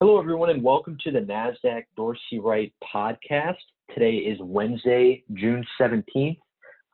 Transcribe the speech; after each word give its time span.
Hello, 0.00 0.16
everyone, 0.16 0.48
and 0.50 0.62
welcome 0.62 0.96
to 1.02 1.10
the 1.10 1.18
NASDAQ 1.18 1.82
Dorsey 1.96 2.38
Wright 2.38 2.72
podcast. 2.94 3.56
Today 3.92 4.18
is 4.18 4.38
Wednesday, 4.40 5.24
June 5.32 5.66
17th. 5.80 6.38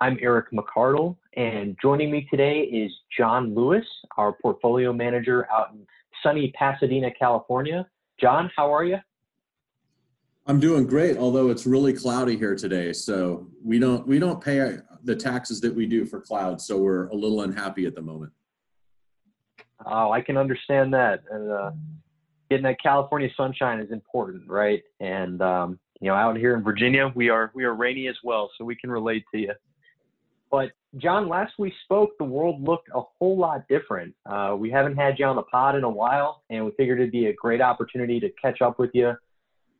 I'm 0.01 0.17
Eric 0.23 0.47
McCardle, 0.53 1.15
and 1.37 1.77
joining 1.83 2.11
me 2.11 2.27
today 2.31 2.61
is 2.61 2.91
John 3.15 3.55
Lewis, 3.55 3.85
our 4.17 4.33
portfolio 4.41 4.91
manager 4.91 5.47
out 5.53 5.73
in 5.75 5.87
sunny 6.23 6.51
Pasadena, 6.59 7.11
California. 7.11 7.87
John, 8.19 8.51
how 8.57 8.73
are 8.73 8.85
you? 8.85 8.97
I'm 10.47 10.59
doing 10.59 10.87
great, 10.87 11.19
although 11.19 11.51
it's 11.51 11.67
really 11.67 11.93
cloudy 11.93 12.39
here 12.39 12.57
today. 12.57 12.95
So 12.95 13.49
we 13.63 13.79
don't 13.79 14.07
we 14.07 14.19
don't 14.19 14.43
pay 14.43 14.79
the 15.03 15.15
taxes 15.15 15.61
that 15.61 15.75
we 15.75 15.85
do 15.85 16.07
for 16.07 16.23
clouds, 16.23 16.65
so 16.67 16.79
we're 16.79 17.09
a 17.09 17.15
little 17.15 17.43
unhappy 17.43 17.85
at 17.85 17.95
the 17.95 18.01
moment. 18.01 18.33
Oh, 19.85 20.11
I 20.11 20.23
can 20.23 20.39
understand 20.39 20.95
that. 20.95 21.23
And 21.31 21.51
uh, 21.53 21.71
getting 22.55 22.65
that 22.65 22.81
California 22.81 23.29
sunshine 23.37 23.81
is 23.81 23.91
important, 23.91 24.49
right? 24.49 24.81
And 25.01 25.43
um, 25.43 25.79
you 26.01 26.09
know, 26.09 26.15
out 26.15 26.37
here 26.37 26.55
in 26.55 26.63
Virginia, 26.63 27.11
we 27.15 27.29
are 27.29 27.51
we 27.53 27.65
are 27.65 27.75
rainy 27.75 28.07
as 28.07 28.15
well, 28.23 28.49
so 28.57 28.65
we 28.65 28.77
can 28.77 28.91
relate 28.91 29.25
to 29.35 29.41
you. 29.41 29.53
But 30.53 30.71
John, 30.99 31.29
last 31.29 31.55
we 31.59 31.75
spoke, 31.83 32.11
the 32.19 32.25
world 32.25 32.63
looked 32.63 32.89
a 32.95 33.01
whole 33.19 33.37
lot 33.37 33.67
different. 33.69 34.15
Uh, 34.25 34.55
we 34.57 34.71
haven't 34.71 34.95
had 34.95 35.19
you 35.19 35.27
on 35.27 35.35
the 35.35 35.43
pod 35.43 35.75
in 35.75 35.83
a 35.83 35.91
while, 35.91 36.43
and 36.49 36.65
we 36.65 36.71
figured 36.77 37.01
it'd 37.01 37.11
be 37.11 37.27
a 37.27 37.33
great 37.33 37.61
opportunity 37.61 38.21
to 38.21 38.31
catch 38.41 38.63
up 38.63 38.79
with 38.79 38.91
you, 38.95 39.15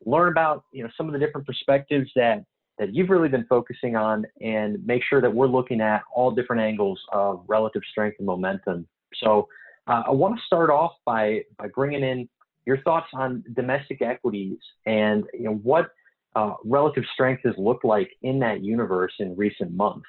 learn 0.05 0.29
about 0.29 0.65
you 0.73 0.83
know 0.83 0.89
some 0.97 1.07
of 1.07 1.13
the 1.13 1.19
different 1.19 1.47
perspectives 1.47 2.09
that 2.17 2.43
that 2.77 2.93
you've 2.93 3.09
really 3.09 3.29
been 3.29 3.45
focusing 3.45 3.95
on, 3.95 4.25
and 4.41 4.85
make 4.85 5.01
sure 5.09 5.21
that 5.21 5.33
we're 5.33 5.47
looking 5.47 5.79
at 5.79 6.01
all 6.13 6.29
different 6.29 6.61
angles 6.61 6.99
of 7.13 7.45
relative 7.47 7.83
strength 7.89 8.17
and 8.19 8.25
momentum. 8.25 8.85
So. 9.23 9.47
Uh, 9.87 10.01
I 10.07 10.09
want 10.09 10.35
to 10.35 10.41
start 10.47 10.71
off 10.71 10.93
by 11.05 11.41
by 11.59 11.67
bringing 11.67 12.01
in 12.01 12.27
your 12.65 12.81
thoughts 12.81 13.07
on 13.13 13.43
domestic 13.53 14.01
equities 14.01 14.57
and 14.85 15.23
you 15.33 15.43
know 15.43 15.55
what 15.55 15.89
uh, 16.35 16.53
relative 16.63 17.03
strength 17.13 17.41
has 17.45 17.53
looked 17.57 17.85
like 17.85 18.09
in 18.23 18.39
that 18.39 18.63
universe 18.63 19.13
in 19.19 19.35
recent 19.37 19.71
months. 19.71 20.07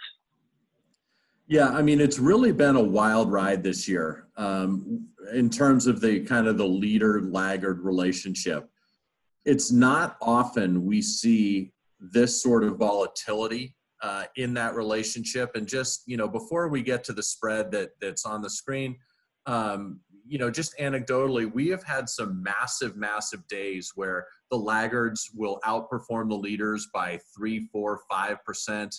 Yeah, 1.46 1.68
I 1.68 1.82
mean 1.82 2.00
it's 2.00 2.18
really 2.18 2.52
been 2.52 2.76
a 2.76 2.82
wild 2.82 3.30
ride 3.30 3.62
this 3.62 3.86
year 3.86 4.26
um, 4.36 5.06
in 5.32 5.48
terms 5.50 5.86
of 5.86 6.00
the 6.00 6.20
kind 6.20 6.46
of 6.46 6.58
the 6.58 6.66
leader 6.66 7.22
laggard 7.22 7.80
relationship. 7.80 8.68
It's 9.44 9.70
not 9.70 10.16
often 10.20 10.84
we 10.84 11.00
see 11.02 11.72
this 12.00 12.42
sort 12.42 12.64
of 12.64 12.76
volatility 12.76 13.76
uh, 14.02 14.24
in 14.36 14.54
that 14.54 14.74
relationship. 14.74 15.52
And 15.54 15.66
just 15.66 16.02
you 16.06 16.16
know, 16.16 16.28
before 16.28 16.68
we 16.68 16.82
get 16.82 17.04
to 17.04 17.12
the 17.12 17.22
spread 17.22 17.70
that 17.72 17.90
that's 18.00 18.24
on 18.24 18.42
the 18.42 18.50
screen, 18.50 18.96
um, 19.46 20.00
you 20.28 20.38
know, 20.38 20.50
just 20.50 20.76
anecdotally, 20.78 21.52
we 21.52 21.68
have 21.68 21.82
had 21.82 22.08
some 22.08 22.42
massive, 22.42 22.96
massive 22.96 23.46
days 23.48 23.92
where 23.94 24.26
the 24.50 24.56
laggards 24.56 25.30
will 25.34 25.60
outperform 25.64 26.28
the 26.28 26.36
leaders 26.36 26.88
by 26.92 27.18
three, 27.36 27.68
four, 27.72 28.00
five 28.10 28.44
percent, 28.44 28.94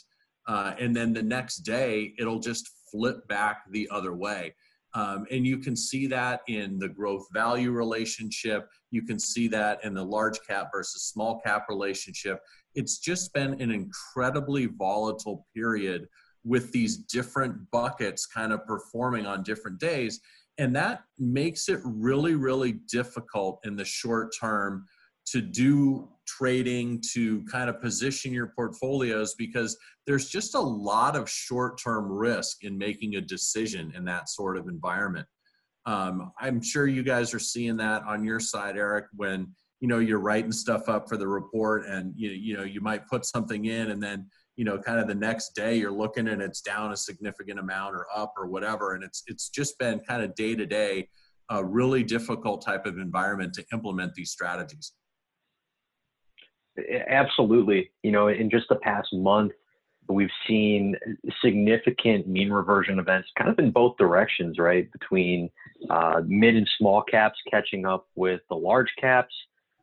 uh, 0.47 0.73
and 0.79 0.95
then 0.95 1.13
the 1.13 1.23
next 1.23 1.57
day 1.57 2.13
it'll 2.17 2.39
just 2.39 2.69
flip 2.91 3.27
back 3.27 3.63
the 3.71 3.87
other 3.91 4.15
way. 4.15 4.53
Um, 4.93 5.25
and 5.29 5.45
you 5.45 5.57
can 5.57 5.75
see 5.75 6.07
that 6.07 6.41
in 6.47 6.79
the 6.79 6.87
growth 6.87 7.27
value 7.33 7.71
relationship. 7.71 8.69
You 8.89 9.03
can 9.03 9.19
see 9.19 9.47
that 9.49 9.83
in 9.83 9.93
the 9.93 10.03
large 10.03 10.39
cap 10.47 10.69
versus 10.73 11.03
small 11.03 11.39
cap 11.41 11.65
relationship. 11.69 12.39
It's 12.73 12.97
just 12.97 13.33
been 13.33 13.61
an 13.61 13.69
incredibly 13.69 14.67
volatile 14.67 15.45
period 15.53 16.07
with 16.43 16.71
these 16.71 16.97
different 16.97 17.69
buckets 17.71 18.25
kind 18.25 18.53
of 18.53 18.65
performing 18.65 19.25
on 19.25 19.43
different 19.43 19.79
days 19.79 20.21
and 20.57 20.75
that 20.75 21.03
makes 21.17 21.69
it 21.69 21.79
really 21.83 22.35
really 22.35 22.73
difficult 22.91 23.59
in 23.63 23.75
the 23.75 23.85
short 23.85 24.33
term 24.39 24.85
to 25.25 25.41
do 25.41 26.07
trading 26.25 27.01
to 27.13 27.43
kind 27.45 27.69
of 27.69 27.81
position 27.81 28.33
your 28.33 28.47
portfolios 28.55 29.35
because 29.35 29.77
there's 30.05 30.29
just 30.29 30.55
a 30.55 30.59
lot 30.59 31.15
of 31.15 31.29
short 31.29 31.79
term 31.81 32.09
risk 32.11 32.63
in 32.63 32.77
making 32.77 33.15
a 33.15 33.21
decision 33.21 33.91
in 33.95 34.05
that 34.05 34.29
sort 34.29 34.57
of 34.57 34.67
environment. 34.67 35.27
Um, 35.85 36.31
i'm 36.39 36.61
sure 36.61 36.85
you 36.87 37.03
guys 37.03 37.33
are 37.33 37.39
seeing 37.39 37.77
that 37.77 38.03
on 38.03 38.23
your 38.23 38.41
side 38.41 38.75
eric 38.75 39.05
when 39.15 39.47
you 39.79 39.87
know 39.87 39.99
you're 39.99 40.19
writing 40.19 40.51
stuff 40.51 40.89
up 40.89 41.07
for 41.07 41.17
the 41.17 41.27
report 41.27 41.85
and 41.85 42.13
you, 42.15 42.31
you 42.31 42.57
know 42.57 42.63
you 42.63 42.81
might 42.81 43.07
put 43.07 43.25
something 43.25 43.65
in 43.65 43.91
and 43.91 44.01
then 44.01 44.27
you 44.57 44.65
know 44.65 44.77
kind 44.77 44.99
of 44.99 45.07
the 45.07 45.15
next 45.15 45.55
day 45.55 45.77
you're 45.77 45.91
looking 45.91 46.27
and 46.27 46.41
it's 46.41 46.61
down 46.61 46.91
a 46.91 46.97
significant 46.97 47.59
amount 47.59 47.95
or 47.95 48.07
up 48.13 48.33
or 48.37 48.47
whatever 48.47 48.95
and 48.95 49.03
it's 49.03 49.23
it's 49.27 49.49
just 49.49 49.79
been 49.79 49.99
kind 49.99 50.21
of 50.21 50.35
day 50.35 50.55
to 50.55 50.65
day 50.65 51.07
a 51.49 51.63
really 51.63 52.03
difficult 52.03 52.65
type 52.65 52.85
of 52.85 52.97
environment 52.97 53.53
to 53.53 53.63
implement 53.71 54.13
these 54.15 54.31
strategies. 54.31 54.91
Absolutely. 57.07 57.91
You 58.03 58.11
know 58.11 58.27
in 58.27 58.49
just 58.49 58.67
the 58.69 58.75
past 58.77 59.09
month 59.13 59.53
we've 60.09 60.29
seen 60.47 60.95
significant 61.43 62.27
mean 62.27 62.49
reversion 62.49 62.97
events 62.97 63.27
kind 63.37 63.49
of 63.49 63.59
in 63.59 63.71
both 63.71 63.95
directions 63.97 64.57
right? 64.57 64.91
Between 64.91 65.49
uh, 65.89 66.21
mid 66.25 66.55
and 66.55 66.67
small 66.77 67.03
caps 67.03 67.37
catching 67.49 67.85
up 67.85 68.07
with 68.15 68.41
the 68.49 68.55
large 68.55 68.89
caps 68.99 69.33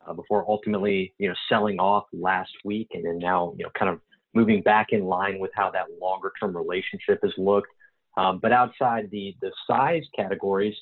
uh, 0.07 0.13
before 0.13 0.45
ultimately 0.49 1.13
you 1.17 1.27
know 1.27 1.35
selling 1.49 1.79
off 1.79 2.05
last 2.13 2.51
week 2.63 2.89
and 2.93 3.05
then 3.05 3.17
now 3.17 3.53
you 3.57 3.63
know 3.63 3.71
kind 3.77 3.89
of 3.89 3.99
moving 4.35 4.61
back 4.61 4.87
in 4.91 5.05
line 5.05 5.39
with 5.39 5.51
how 5.55 5.71
that 5.71 5.87
longer 5.99 6.31
term 6.39 6.55
relationship 6.55 7.19
has 7.23 7.31
looked. 7.37 7.69
Um, 8.17 8.39
but 8.39 8.51
outside 8.51 9.09
the 9.11 9.35
the 9.41 9.51
size 9.67 10.03
categories, 10.15 10.75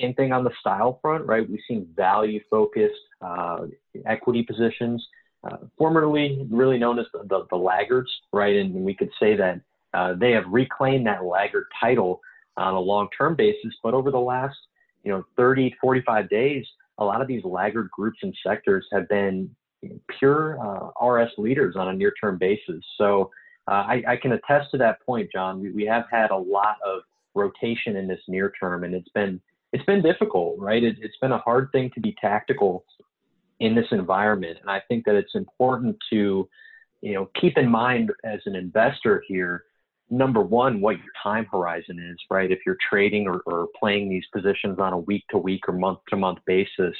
same 0.00 0.14
thing 0.14 0.32
on 0.32 0.44
the 0.44 0.52
style 0.60 0.98
front, 1.02 1.26
right? 1.26 1.48
We've 1.48 1.60
seen 1.68 1.86
value 1.96 2.40
focused 2.50 2.94
uh, 3.20 3.66
equity 4.06 4.42
positions, 4.42 5.04
uh, 5.44 5.56
formerly 5.76 6.46
really 6.50 6.78
known 6.78 6.98
as 6.98 7.06
the, 7.12 7.20
the, 7.28 7.46
the, 7.50 7.56
laggards, 7.56 8.10
right? 8.32 8.56
And 8.56 8.74
we 8.74 8.94
could 8.94 9.10
say 9.18 9.36
that 9.36 9.60
uh, 9.94 10.14
they 10.14 10.32
have 10.32 10.44
reclaimed 10.48 11.06
that 11.06 11.24
laggard 11.24 11.66
title 11.80 12.20
on 12.56 12.74
a 12.74 12.80
long 12.80 13.08
term 13.16 13.34
basis. 13.34 13.74
But 13.82 13.94
over 13.94 14.10
the 14.10 14.20
last, 14.20 14.56
you 15.02 15.10
know, 15.10 15.24
30, 15.36 15.74
45 15.80 16.28
days, 16.28 16.64
a 16.98 17.04
lot 17.04 17.20
of 17.20 17.28
these 17.28 17.44
laggard 17.44 17.90
groups 17.90 18.18
and 18.22 18.34
sectors 18.46 18.86
have 18.92 19.08
been 19.08 19.50
pure 20.18 20.58
uh, 20.60 21.06
RS 21.06 21.30
leaders 21.38 21.76
on 21.76 21.88
a 21.88 21.92
near 21.92 22.12
term 22.20 22.38
basis. 22.38 22.84
So 22.98 23.30
uh, 23.68 23.84
I, 23.86 24.02
I, 24.08 24.16
can 24.16 24.32
attest 24.32 24.70
to 24.72 24.78
that 24.78 25.00
point, 25.04 25.30
John. 25.32 25.60
We, 25.60 25.70
we 25.70 25.84
have 25.84 26.04
had 26.10 26.30
a 26.30 26.36
lot 26.36 26.76
of 26.84 27.02
rotation 27.34 27.96
in 27.96 28.08
this 28.08 28.20
near 28.28 28.52
term, 28.58 28.84
and 28.84 28.94
it's 28.94 29.08
been 29.10 29.40
it's 29.72 29.84
been 29.84 30.02
difficult, 30.02 30.58
right? 30.58 30.82
It, 30.82 30.96
it's 31.00 31.16
been 31.20 31.32
a 31.32 31.38
hard 31.38 31.70
thing 31.72 31.90
to 31.94 32.00
be 32.00 32.14
tactical 32.20 32.84
in 33.60 33.74
this 33.74 33.86
environment, 33.90 34.58
and 34.60 34.70
I 34.70 34.80
think 34.88 35.04
that 35.04 35.14
it's 35.14 35.34
important 35.34 35.96
to 36.10 36.48
you 37.00 37.14
know 37.14 37.30
keep 37.40 37.56
in 37.56 37.68
mind 37.68 38.12
as 38.24 38.40
an 38.46 38.56
investor 38.56 39.22
here 39.26 39.64
number 40.10 40.40
one 40.40 40.80
what 40.80 40.96
your 40.98 41.12
time 41.22 41.46
horizon 41.50 41.98
is 41.98 42.18
right 42.30 42.50
if 42.50 42.58
you're 42.66 42.76
trading 42.88 43.28
or, 43.28 43.40
or 43.46 43.68
playing 43.78 44.08
these 44.08 44.24
positions 44.32 44.78
on 44.78 44.92
a 44.92 44.98
week 44.98 45.24
to 45.30 45.38
week 45.38 45.68
or 45.68 45.72
month 45.72 46.00
to 46.08 46.16
month 46.16 46.38
basis 46.46 46.94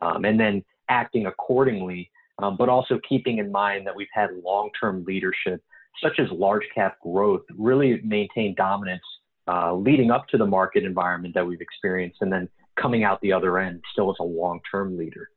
um, 0.00 0.24
and 0.24 0.40
then 0.40 0.64
acting 0.88 1.26
accordingly 1.26 2.10
um, 2.38 2.56
but 2.56 2.68
also 2.68 3.00
keeping 3.08 3.38
in 3.38 3.50
mind 3.50 3.86
that 3.86 3.94
we've 3.94 4.08
had 4.12 4.30
long-term 4.44 5.04
leadership, 5.06 5.62
such 6.02 6.18
as 6.18 6.30
large 6.30 6.64
cap 6.74 6.98
growth, 7.02 7.42
really 7.56 8.00
maintain 8.04 8.54
dominance 8.54 9.02
uh, 9.48 9.74
leading 9.74 10.10
up 10.10 10.26
to 10.28 10.36
the 10.36 10.46
market 10.46 10.84
environment 10.84 11.34
that 11.34 11.46
we've 11.46 11.60
experienced, 11.60 12.18
and 12.20 12.32
then 12.32 12.48
coming 12.80 13.04
out 13.04 13.20
the 13.20 13.32
other 13.32 13.58
end 13.58 13.80
still 13.92 14.10
as 14.10 14.16
a 14.20 14.24
long-term 14.24 14.98
leader. 14.98 15.30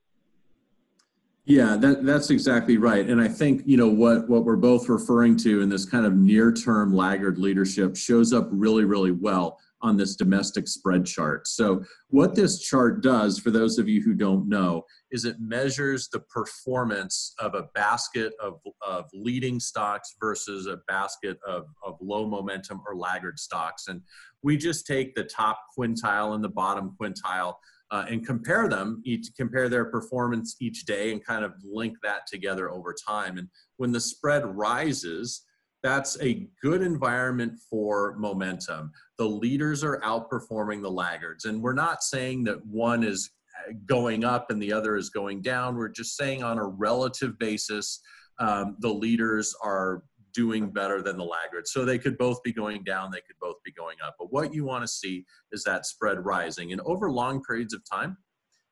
Yeah, 1.45 1.77
that, 1.77 2.05
that's 2.05 2.29
exactly 2.29 2.77
right. 2.77 3.07
And 3.07 3.19
I 3.19 3.27
think, 3.27 3.63
you 3.65 3.75
know, 3.77 3.87
what, 3.87 4.29
what 4.29 4.43
we're 4.43 4.55
both 4.55 4.87
referring 4.87 5.35
to 5.37 5.61
in 5.61 5.69
this 5.69 5.83
kind 5.83 6.05
of 6.05 6.13
near 6.15 6.51
term 6.51 6.93
laggard 6.93 7.39
leadership 7.39 7.95
shows 7.95 8.33
up 8.33 8.47
really, 8.51 8.83
really 8.83 9.11
well 9.11 9.59
on 9.81 9.97
this 9.97 10.15
domestic 10.15 10.67
spread 10.67 11.05
chart. 11.05 11.47
So, 11.47 11.83
what 12.09 12.35
this 12.35 12.59
chart 12.59 13.01
does, 13.01 13.39
for 13.39 13.51
those 13.51 13.77
of 13.77 13.87
you 13.87 14.01
who 14.01 14.13
don't 14.13 14.47
know, 14.49 14.83
is 15.11 15.25
it 15.25 15.37
measures 15.39 16.09
the 16.11 16.19
performance 16.19 17.33
of 17.39 17.55
a 17.55 17.63
basket 17.75 18.33
of, 18.41 18.59
of 18.85 19.05
leading 19.13 19.59
stocks 19.59 20.15
versus 20.19 20.67
a 20.67 20.77
basket 20.87 21.37
of, 21.47 21.65
of 21.83 21.97
low 22.01 22.27
momentum 22.27 22.81
or 22.87 22.95
laggard 22.95 23.39
stocks. 23.39 23.87
And 23.87 24.01
we 24.43 24.57
just 24.57 24.85
take 24.85 25.15
the 25.15 25.23
top 25.23 25.59
quintile 25.77 26.35
and 26.35 26.43
the 26.43 26.49
bottom 26.49 26.95
quintile. 26.99 27.55
Uh, 27.91 28.05
and 28.07 28.23
compare 28.23 28.69
them 28.69 29.01
each 29.03 29.29
compare 29.35 29.67
their 29.67 29.85
performance 29.85 30.55
each 30.61 30.85
day 30.85 31.11
and 31.11 31.25
kind 31.25 31.43
of 31.43 31.53
link 31.63 31.97
that 32.03 32.27
together 32.27 32.69
over 32.69 32.93
time 32.93 33.39
and 33.39 33.47
when 33.77 33.91
the 33.91 33.99
spread 33.99 34.45
rises 34.45 35.41
that's 35.81 36.19
a 36.21 36.47
good 36.61 36.81
environment 36.81 37.53
for 37.69 38.15
momentum. 38.17 38.91
The 39.17 39.27
leaders 39.27 39.83
are 39.83 39.99
outperforming 40.01 40.81
the 40.81 40.91
laggards. 40.91 41.45
And 41.45 41.61
we're 41.61 41.73
not 41.73 42.03
saying 42.03 42.43
that 42.45 42.65
one 42.65 43.03
is 43.03 43.29
uh, 43.67 43.73
going 43.85 44.23
up 44.23 44.51
and 44.51 44.61
the 44.61 44.73
other 44.73 44.97
is 44.97 45.09
going 45.09 45.41
down. 45.41 45.75
We're 45.75 45.89
just 45.89 46.17
saying 46.17 46.43
on 46.43 46.57
a 46.57 46.65
relative 46.65 47.39
basis, 47.39 48.01
um, 48.39 48.75
the 48.79 48.93
leaders 48.93 49.55
are 49.63 50.03
doing 50.33 50.69
better 50.69 51.01
than 51.01 51.17
the 51.17 51.23
laggards. 51.23 51.71
So 51.71 51.85
they 51.85 51.97
could 51.97 52.17
both 52.17 52.41
be 52.43 52.53
going 52.53 52.83
down, 52.83 53.11
they 53.11 53.21
could 53.21 53.39
both 53.41 53.55
be 53.63 53.71
going 53.71 53.97
up. 54.05 54.15
But 54.19 54.31
what 54.31 54.53
you 54.53 54.63
want 54.63 54.83
to 54.83 54.87
see 54.87 55.25
is 55.51 55.63
that 55.63 55.85
spread 55.85 56.23
rising. 56.23 56.71
And 56.71 56.81
over 56.81 57.11
long 57.11 57.41
periods 57.43 57.73
of 57.73 57.81
time, 57.89 58.17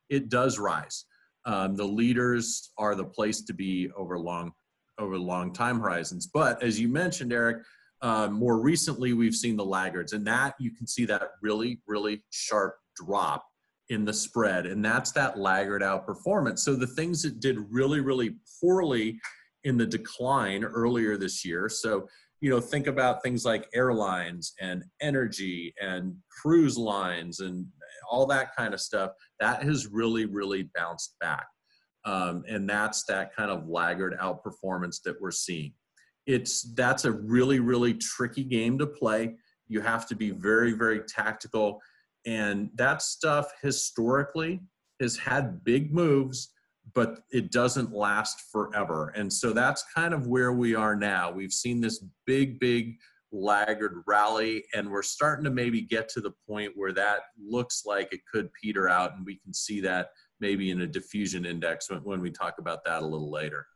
it 0.08 0.28
does 0.28 0.58
rise. 0.58 1.04
Um, 1.44 1.76
the 1.76 1.84
leaders 1.84 2.70
are 2.78 2.94
the 2.94 3.04
place 3.04 3.42
to 3.42 3.54
be 3.54 3.90
over 3.96 4.18
long 4.18 4.52
over 4.98 5.18
long 5.18 5.52
time 5.52 5.80
horizons. 5.80 6.26
But 6.26 6.62
as 6.62 6.78
you 6.78 6.88
mentioned, 6.88 7.32
Eric, 7.32 7.58
uh, 8.02 8.28
more 8.28 8.60
recently 8.60 9.12
we've 9.12 9.34
seen 9.34 9.56
the 9.56 9.64
laggards, 9.64 10.12
and 10.12 10.26
that 10.26 10.54
you 10.58 10.70
can 10.70 10.86
see 10.86 11.04
that 11.06 11.30
really 11.42 11.80
really 11.86 12.22
sharp 12.30 12.76
drop 12.96 13.44
in 13.88 14.04
the 14.04 14.12
spread, 14.12 14.66
and 14.66 14.84
that's 14.84 15.12
that 15.12 15.38
laggard 15.38 15.82
outperformance. 15.82 16.60
So 16.60 16.74
the 16.74 16.86
things 16.86 17.22
that 17.22 17.40
did 17.40 17.58
really 17.70 18.00
really 18.00 18.36
poorly 18.60 19.18
in 19.64 19.76
the 19.76 19.86
decline 19.86 20.62
earlier 20.64 21.16
this 21.16 21.44
year. 21.44 21.68
So 21.68 22.08
you 22.40 22.50
know 22.50 22.60
think 22.60 22.86
about 22.86 23.22
things 23.22 23.44
like 23.44 23.68
airlines 23.74 24.54
and 24.60 24.84
energy 25.00 25.74
and 25.80 26.14
cruise 26.30 26.78
lines 26.78 27.40
and 27.40 27.66
all 28.08 28.26
that 28.26 28.54
kind 28.56 28.72
of 28.72 28.80
stuff 28.80 29.10
that 29.40 29.62
has 29.62 29.86
really 29.88 30.24
really 30.24 30.70
bounced 30.74 31.16
back 31.20 31.46
um, 32.04 32.44
and 32.48 32.68
that's 32.68 33.04
that 33.04 33.34
kind 33.34 33.50
of 33.50 33.68
laggard 33.68 34.16
outperformance 34.20 35.02
that 35.04 35.20
we're 35.20 35.30
seeing 35.30 35.72
it's 36.26 36.72
that's 36.74 37.04
a 37.04 37.12
really 37.12 37.60
really 37.60 37.94
tricky 37.94 38.44
game 38.44 38.78
to 38.78 38.86
play 38.86 39.34
you 39.66 39.80
have 39.80 40.06
to 40.06 40.14
be 40.14 40.30
very 40.30 40.72
very 40.72 41.00
tactical 41.00 41.80
and 42.26 42.70
that 42.74 43.02
stuff 43.02 43.50
historically 43.62 44.60
has 45.00 45.16
had 45.16 45.62
big 45.64 45.92
moves 45.92 46.52
but 46.94 47.20
it 47.30 47.50
doesn't 47.52 47.92
last 47.92 48.42
forever. 48.52 49.12
And 49.14 49.32
so 49.32 49.52
that's 49.52 49.84
kind 49.94 50.14
of 50.14 50.26
where 50.26 50.52
we 50.52 50.74
are 50.74 50.96
now. 50.96 51.30
We've 51.30 51.52
seen 51.52 51.80
this 51.80 52.04
big, 52.26 52.58
big 52.60 52.96
laggard 53.30 54.02
rally, 54.06 54.64
and 54.74 54.90
we're 54.90 55.02
starting 55.02 55.44
to 55.44 55.50
maybe 55.50 55.82
get 55.82 56.08
to 56.10 56.20
the 56.20 56.32
point 56.48 56.72
where 56.74 56.92
that 56.92 57.20
looks 57.38 57.82
like 57.84 58.12
it 58.12 58.20
could 58.32 58.50
peter 58.54 58.88
out, 58.88 59.14
and 59.14 59.26
we 59.26 59.36
can 59.36 59.52
see 59.52 59.80
that 59.80 60.08
maybe 60.40 60.70
in 60.70 60.82
a 60.82 60.86
diffusion 60.86 61.44
index 61.44 61.90
when, 62.02 62.20
we 62.20 62.30
talk 62.30 62.58
about 62.58 62.84
that 62.84 63.02
a 63.02 63.06
little 63.06 63.30
later. 63.30 63.66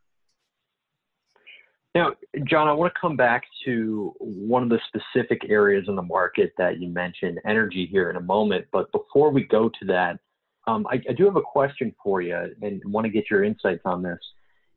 Now, 1.95 2.13
John, 2.45 2.69
I 2.69 2.73
want 2.73 2.93
to 2.95 3.01
come 3.01 3.17
back 3.17 3.43
to 3.67 4.15
one 4.19 4.63
of 4.63 4.71
the 4.71 4.81
specific 4.87 5.43
areas 5.51 5.85
in 5.89 5.97
the 5.97 6.03
market 6.03 6.53
that 6.57 6.81
you 6.81 6.89
mentioned, 6.89 7.39
energy, 7.47 7.87
here 7.87 8.09
in 8.09 8.17
a 8.17 8.21
moment. 8.21 8.65
But 8.73 8.91
before 8.93 9.31
we 9.31 9.45
go 9.45 9.69
to 9.69 9.85
that, 9.87 10.19
um, 10.67 10.87
I, 10.91 11.03
I, 11.09 11.13
do 11.13 11.25
have 11.25 11.37
a 11.37 11.43
question 11.43 11.95
for 12.03 12.23
you 12.23 12.37
and 12.63 12.81
want 12.87 13.05
to 13.05 13.11
get 13.11 13.29
your 13.29 13.45
insights 13.45 13.83
on 13.85 14.03
this. 14.03 14.19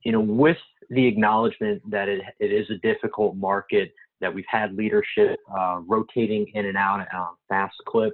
You 0.03 0.11
know, 0.11 0.19
with 0.19 0.57
the 0.89 1.05
acknowledgement 1.05 1.89
that 1.89 2.09
it, 2.09 2.21
it 2.39 2.51
is 2.51 2.69
a 2.69 2.77
difficult 2.79 3.35
market, 3.35 3.93
that 4.21 4.33
we've 4.33 4.45
had 4.49 4.75
leadership 4.75 5.39
uh, 5.55 5.81
rotating 5.85 6.47
in 6.53 6.65
and 6.65 6.77
out 6.77 7.01
at 7.01 7.07
a 7.13 7.27
fast 7.49 7.75
clip, 7.87 8.13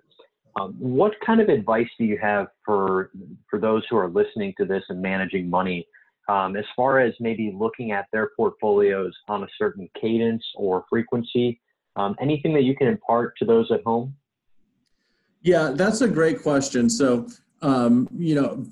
um, 0.59 0.73
what 0.79 1.13
kind 1.25 1.41
of 1.41 1.49
advice 1.49 1.87
do 1.97 2.05
you 2.05 2.17
have 2.17 2.47
for 2.65 3.11
for 3.49 3.59
those 3.59 3.83
who 3.89 3.97
are 3.97 4.09
listening 4.09 4.53
to 4.57 4.65
this 4.65 4.83
and 4.89 5.01
managing 5.01 5.49
money, 5.49 5.87
um, 6.29 6.55
as 6.55 6.65
far 6.75 6.99
as 6.99 7.13
maybe 7.19 7.53
looking 7.55 7.91
at 7.91 8.05
their 8.11 8.31
portfolios 8.35 9.13
on 9.27 9.43
a 9.43 9.47
certain 9.57 9.89
cadence 9.99 10.43
or 10.55 10.85
frequency? 10.89 11.59
Um, 11.95 12.15
anything 12.21 12.53
that 12.53 12.63
you 12.63 12.75
can 12.75 12.87
impart 12.87 13.37
to 13.39 13.45
those 13.45 13.69
at 13.71 13.83
home? 13.83 14.15
Yeah, 15.41 15.71
that's 15.73 16.01
a 16.01 16.07
great 16.07 16.41
question. 16.41 16.89
So 16.89 17.27
um, 17.61 18.07
you 18.17 18.35
know, 18.35 18.65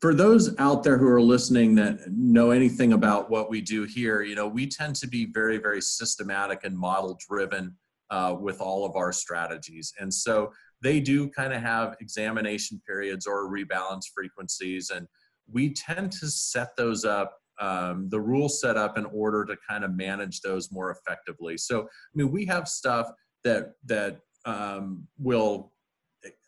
for 0.00 0.14
those 0.14 0.56
out 0.58 0.84
there 0.84 0.96
who 0.96 1.08
are 1.08 1.20
listening 1.20 1.74
that 1.76 2.10
know 2.10 2.50
anything 2.50 2.92
about 2.92 3.30
what 3.30 3.50
we 3.50 3.60
do 3.60 3.84
here, 3.84 4.22
you 4.22 4.34
know, 4.34 4.46
we 4.46 4.66
tend 4.66 4.94
to 4.96 5.08
be 5.08 5.26
very, 5.26 5.58
very 5.58 5.80
systematic 5.80 6.64
and 6.64 6.78
model 6.78 7.18
driven 7.28 7.74
uh, 8.10 8.36
with 8.38 8.60
all 8.60 8.84
of 8.84 8.96
our 8.96 9.12
strategies. 9.12 9.92
And 9.98 10.12
so 10.12 10.52
they 10.82 11.00
do 11.00 11.28
kind 11.30 11.52
of 11.52 11.62
have 11.62 11.96
examination 12.00 12.80
periods 12.86 13.26
or 13.26 13.50
rebalance 13.50 14.04
frequencies. 14.14 14.90
And 14.90 15.06
we 15.50 15.72
tend 15.72 16.12
to 16.12 16.28
set 16.28 16.76
those 16.76 17.04
up, 17.04 17.36
um, 17.60 18.08
the 18.10 18.20
rules 18.20 18.60
set 18.60 18.76
up 18.76 18.98
in 18.98 19.06
order 19.06 19.44
to 19.44 19.56
kind 19.68 19.84
of 19.84 19.94
manage 19.94 20.40
those 20.40 20.70
more 20.70 20.90
effectively. 20.90 21.56
So, 21.56 21.82
I 21.82 22.12
mean, 22.14 22.30
we 22.30 22.44
have 22.46 22.68
stuff 22.68 23.10
that, 23.44 23.72
that 23.86 24.20
um, 24.44 25.06
will 25.18 25.72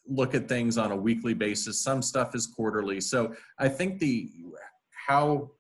look 0.07 0.35
at 0.35 0.49
things 0.49 0.79
on 0.79 0.93
a 0.93 0.97
weekly 0.97 1.35
basis. 1.35 1.83
Some 1.83 2.03
stuff 2.03 2.35
is 2.35 2.47
quarterly. 2.47 3.01
So 3.01 3.35
I 3.59 3.69
think 3.69 3.99
the 3.99 4.31
how 5.09 5.51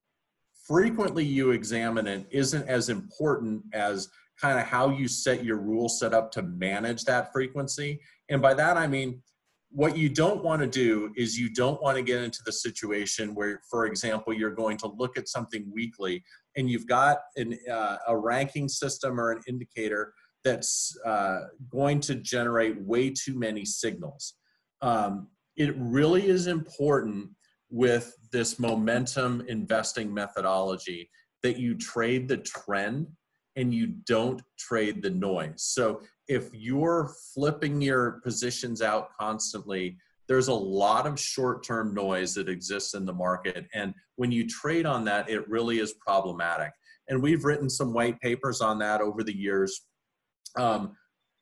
frequently 0.66 1.24
you 1.24 1.50
examine 1.50 2.06
it 2.06 2.26
isn't 2.30 2.68
as 2.68 2.88
important 2.88 3.62
as 3.72 4.08
kind 4.40 4.58
of 4.58 4.66
how 4.66 4.90
you 4.90 5.06
set 5.06 5.44
your 5.44 5.58
rule 5.58 5.88
set 5.88 6.14
up 6.14 6.32
to 6.32 6.42
manage 6.42 7.04
that 7.04 7.32
frequency. 7.32 8.00
And 8.30 8.40
by 8.40 8.54
that 8.54 8.76
I 8.76 8.86
mean 8.86 9.22
what 9.72 9.96
you 9.96 10.08
don't 10.08 10.42
want 10.42 10.60
to 10.60 10.66
do 10.66 11.12
is 11.16 11.38
you 11.38 11.48
don't 11.48 11.80
want 11.80 11.96
to 11.96 12.02
get 12.02 12.20
into 12.20 12.40
the 12.44 12.50
situation 12.50 13.36
where, 13.36 13.60
for 13.70 13.86
example, 13.86 14.32
you're 14.32 14.50
going 14.50 14.76
to 14.76 14.88
look 14.88 15.16
at 15.16 15.28
something 15.28 15.70
weekly 15.72 16.24
and 16.56 16.68
you've 16.68 16.88
got 16.88 17.18
an, 17.36 17.56
uh, 17.70 17.96
a 18.08 18.16
ranking 18.16 18.68
system 18.68 19.20
or 19.20 19.30
an 19.30 19.40
indicator 19.46 20.12
that's 20.42 20.98
uh, 21.06 21.42
going 21.70 22.00
to 22.00 22.16
generate 22.16 22.80
way 22.82 23.10
too 23.10 23.38
many 23.38 23.64
signals 23.64 24.34
um, 24.82 25.28
it 25.56 25.74
really 25.76 26.28
is 26.28 26.46
important 26.46 27.28
with 27.70 28.16
this 28.32 28.58
momentum 28.58 29.44
investing 29.48 30.12
methodology 30.12 31.10
that 31.42 31.58
you 31.58 31.76
trade 31.76 32.28
the 32.28 32.38
trend 32.38 33.06
and 33.56 33.74
you 33.74 33.88
don't 34.06 34.42
trade 34.58 35.02
the 35.02 35.10
noise. 35.10 35.62
So 35.62 36.02
if 36.30 36.48
you're 36.52 37.10
flipping 37.34 37.82
your 37.82 38.20
positions 38.22 38.80
out 38.80 39.08
constantly, 39.18 39.98
there's 40.28 40.46
a 40.46 40.54
lot 40.54 41.04
of 41.04 41.18
short 41.18 41.64
term 41.64 41.92
noise 41.92 42.34
that 42.34 42.48
exists 42.48 42.94
in 42.94 43.04
the 43.04 43.12
market. 43.12 43.66
And 43.74 43.92
when 44.14 44.30
you 44.30 44.46
trade 44.46 44.86
on 44.86 45.04
that, 45.06 45.28
it 45.28 45.46
really 45.48 45.80
is 45.80 45.94
problematic. 45.94 46.70
And 47.08 47.20
we've 47.20 47.44
written 47.44 47.68
some 47.68 47.92
white 47.92 48.18
papers 48.20 48.60
on 48.60 48.78
that 48.78 49.00
over 49.00 49.24
the 49.24 49.36
years. 49.36 49.86
Um, 50.56 50.92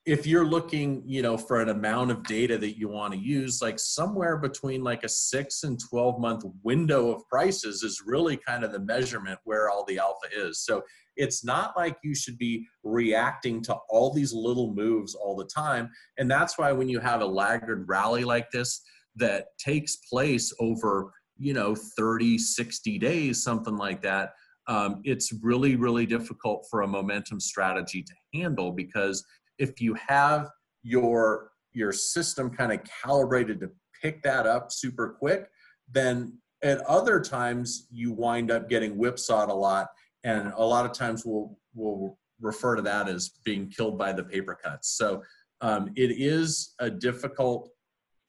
if 0.08 0.26
you're 0.26 0.46
looking 0.46 1.02
you 1.04 1.20
know 1.20 1.36
for 1.36 1.60
an 1.60 1.68
amount 1.68 2.10
of 2.10 2.22
data 2.22 2.56
that 2.56 2.78
you 2.78 2.88
want 2.88 3.12
to 3.12 3.18
use 3.18 3.60
like 3.60 3.78
somewhere 3.78 4.38
between 4.38 4.82
like 4.82 5.04
a 5.04 5.08
6 5.08 5.62
and 5.64 5.78
12 5.78 6.18
month 6.18 6.44
window 6.62 7.10
of 7.10 7.28
prices 7.28 7.82
is 7.82 8.02
really 8.06 8.38
kind 8.38 8.64
of 8.64 8.72
the 8.72 8.80
measurement 8.80 9.38
where 9.44 9.68
all 9.68 9.84
the 9.84 9.98
alpha 9.98 10.28
is. 10.34 10.60
So 10.64 10.82
it's 11.16 11.44
not 11.44 11.76
like 11.76 11.98
you 12.02 12.14
should 12.14 12.38
be 12.38 12.66
reacting 12.82 13.62
to 13.64 13.76
all 13.90 14.10
these 14.10 14.32
little 14.32 14.72
moves 14.72 15.14
all 15.14 15.36
the 15.36 15.44
time. 15.44 15.90
And 16.16 16.30
that's 16.30 16.56
why 16.56 16.72
when 16.72 16.88
you 16.88 17.00
have 17.00 17.20
a 17.20 17.26
laggard 17.26 17.84
rally 17.86 18.24
like 18.24 18.50
this 18.50 18.80
that 19.16 19.48
takes 19.58 19.96
place 20.10 20.54
over 20.58 21.12
you 21.36 21.52
know 21.52 21.74
30 21.74 22.38
60 22.38 22.98
days 22.98 23.42
something 23.42 23.76
like 23.76 24.00
that 24.00 24.30
um, 24.68 25.00
it's 25.04 25.32
really 25.42 25.76
really 25.76 26.06
difficult 26.06 26.66
for 26.70 26.80
a 26.80 26.86
momentum 26.86 27.40
strategy 27.40 28.02
to 28.02 28.14
handle 28.34 28.72
because 28.72 29.24
if 29.58 29.80
you 29.80 29.94
have 29.94 30.50
your 30.82 31.50
your 31.72 31.92
system 31.92 32.50
kind 32.50 32.72
of 32.72 32.80
calibrated 33.02 33.60
to 33.60 33.70
pick 34.02 34.22
that 34.22 34.46
up 34.46 34.72
super 34.72 35.10
quick, 35.18 35.48
then 35.90 36.38
at 36.62 36.80
other 36.82 37.20
times 37.20 37.86
you 37.90 38.12
wind 38.12 38.50
up 38.50 38.68
getting 38.68 38.92
whipsawed 38.92 39.48
a 39.48 39.54
lot, 39.54 39.88
and 40.24 40.52
a 40.56 40.64
lot 40.64 40.86
of 40.86 40.92
times 40.92 41.24
we'll 41.24 41.58
we'll 41.74 42.18
refer 42.40 42.76
to 42.76 42.82
that 42.82 43.08
as 43.08 43.30
being 43.44 43.68
killed 43.68 43.98
by 43.98 44.12
the 44.12 44.22
paper 44.22 44.56
cuts. 44.62 44.96
So 44.96 45.22
um, 45.60 45.90
it 45.96 46.12
is 46.12 46.74
a 46.78 46.88
difficult 46.88 47.68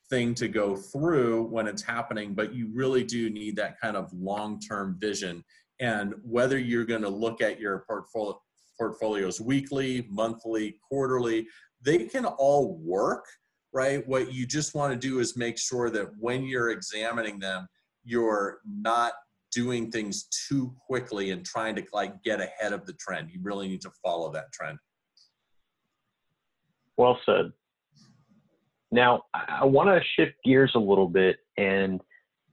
thing 0.10 0.34
to 0.34 0.48
go 0.48 0.76
through 0.76 1.44
when 1.44 1.68
it's 1.68 1.84
happening, 1.84 2.34
but 2.34 2.54
you 2.54 2.70
really 2.74 3.04
do 3.04 3.30
need 3.30 3.56
that 3.58 3.80
kind 3.80 3.96
of 3.96 4.12
long-term 4.12 4.98
vision. 5.00 5.44
And 5.80 6.16
whether 6.24 6.58
you're 6.58 6.86
going 6.86 7.04
to 7.04 7.10
look 7.10 7.42
at 7.42 7.60
your 7.60 7.86
portfolio 7.88 8.40
portfolios 8.80 9.42
weekly, 9.42 10.08
monthly, 10.10 10.80
quarterly. 10.88 11.48
They 11.82 12.06
can 12.06 12.26
all 12.26 12.78
work, 12.78 13.26
right? 13.74 14.08
What 14.08 14.34
you 14.34 14.48
just 14.48 14.74
want 14.74 14.94
to 14.94 14.98
do 14.98 15.20
is 15.20 15.38
make 15.38 15.58
sure 15.58 15.90
that 15.90 16.08
when 16.18 16.44
you're 16.44 16.72
examining 16.72 17.40
them, 17.40 17.68
you're 18.04 18.60
not 18.66 19.14
doing 19.52 19.92
things 19.92 20.28
too 20.48 20.74
quickly 20.88 21.32
and 21.32 21.46
trying 21.46 21.76
to 21.76 21.84
like 21.92 22.24
get 22.24 22.40
ahead 22.40 22.74
of 22.74 22.86
the 22.86 22.94
trend. 22.94 23.30
You 23.32 23.40
really 23.44 23.68
need 23.68 23.82
to 23.82 23.92
follow 24.04 24.32
that 24.32 24.52
trend. 24.54 24.78
Well 26.98 27.20
said. 27.26 27.52
Now, 28.92 29.24
I 29.34 29.66
want 29.66 29.90
to 29.90 30.02
shift 30.16 30.36
gears 30.44 30.72
a 30.76 30.80
little 30.80 31.08
bit 31.08 31.38
and 31.58 32.02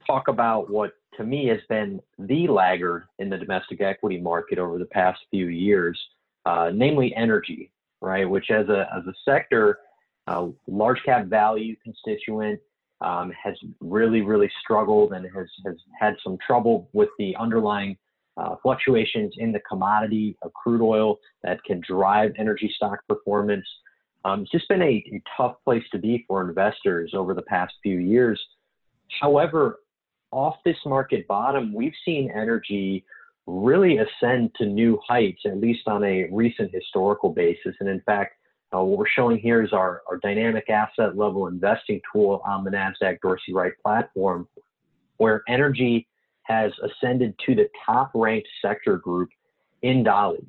talk 0.06 0.28
about 0.28 0.70
what 0.70 0.92
to 1.16 1.24
me 1.24 1.46
has 1.46 1.60
been 1.68 2.00
the 2.18 2.46
laggard 2.46 3.04
in 3.18 3.30
the 3.30 3.38
domestic 3.38 3.80
equity 3.80 4.20
market 4.20 4.58
over 4.58 4.78
the 4.78 4.86
past 4.86 5.18
few 5.30 5.46
years, 5.46 5.98
uh, 6.46 6.70
namely 6.72 7.14
energy, 7.14 7.70
right? 8.00 8.28
Which 8.28 8.50
as 8.50 8.68
a 8.68 8.88
as 8.96 9.04
a 9.06 9.12
sector, 9.24 9.80
uh, 10.26 10.46
large 10.66 10.98
cap 11.04 11.26
value 11.26 11.76
constituent 11.82 12.60
um, 13.00 13.32
has 13.42 13.54
really 13.80 14.22
really 14.22 14.50
struggled 14.62 15.12
and 15.12 15.26
has 15.34 15.48
has 15.66 15.76
had 15.98 16.14
some 16.24 16.38
trouble 16.46 16.88
with 16.92 17.10
the 17.18 17.36
underlying 17.36 17.96
uh, 18.36 18.54
fluctuations 18.62 19.34
in 19.38 19.50
the 19.52 19.60
commodity 19.60 20.36
of 20.42 20.52
crude 20.54 20.82
oil 20.82 21.16
that 21.42 21.62
can 21.64 21.82
drive 21.86 22.32
energy 22.38 22.72
stock 22.76 22.98
performance. 23.08 23.66
Um, 24.24 24.42
it's 24.42 24.50
just 24.50 24.68
been 24.68 24.82
a, 24.82 25.04
a 25.12 25.22
tough 25.36 25.56
place 25.64 25.84
to 25.92 25.98
be 25.98 26.24
for 26.28 26.46
investors 26.46 27.12
over 27.14 27.32
the 27.32 27.42
past 27.42 27.72
few 27.82 27.98
years. 27.98 28.40
However, 29.20 29.80
off 30.32 30.56
this 30.64 30.76
market 30.84 31.26
bottom, 31.28 31.72
we've 31.72 31.94
seen 32.04 32.30
energy 32.34 33.04
really 33.46 33.98
ascend 33.98 34.50
to 34.56 34.66
new 34.66 34.98
heights, 35.06 35.42
at 35.46 35.58
least 35.58 35.86
on 35.86 36.02
a 36.04 36.28
recent 36.32 36.72
historical 36.72 37.30
basis. 37.30 37.74
And 37.80 37.88
in 37.88 38.00
fact, 38.00 38.34
uh, 38.74 38.82
what 38.82 38.98
we're 38.98 39.06
showing 39.08 39.38
here 39.38 39.62
is 39.62 39.72
our, 39.72 40.02
our 40.10 40.18
dynamic 40.18 40.68
asset 40.68 41.16
level 41.16 41.46
investing 41.46 42.00
tool 42.12 42.42
on 42.44 42.64
the 42.64 42.70
NASDAQ 42.70 43.20
Dorsey 43.20 43.52
Wright 43.52 43.72
platform, 43.84 44.48
where 45.18 45.42
energy 45.48 46.08
has 46.42 46.72
ascended 46.82 47.34
to 47.46 47.54
the 47.54 47.68
top 47.84 48.10
ranked 48.14 48.48
sector 48.60 48.96
group 48.96 49.28
in 49.82 50.04
DALI. 50.04 50.44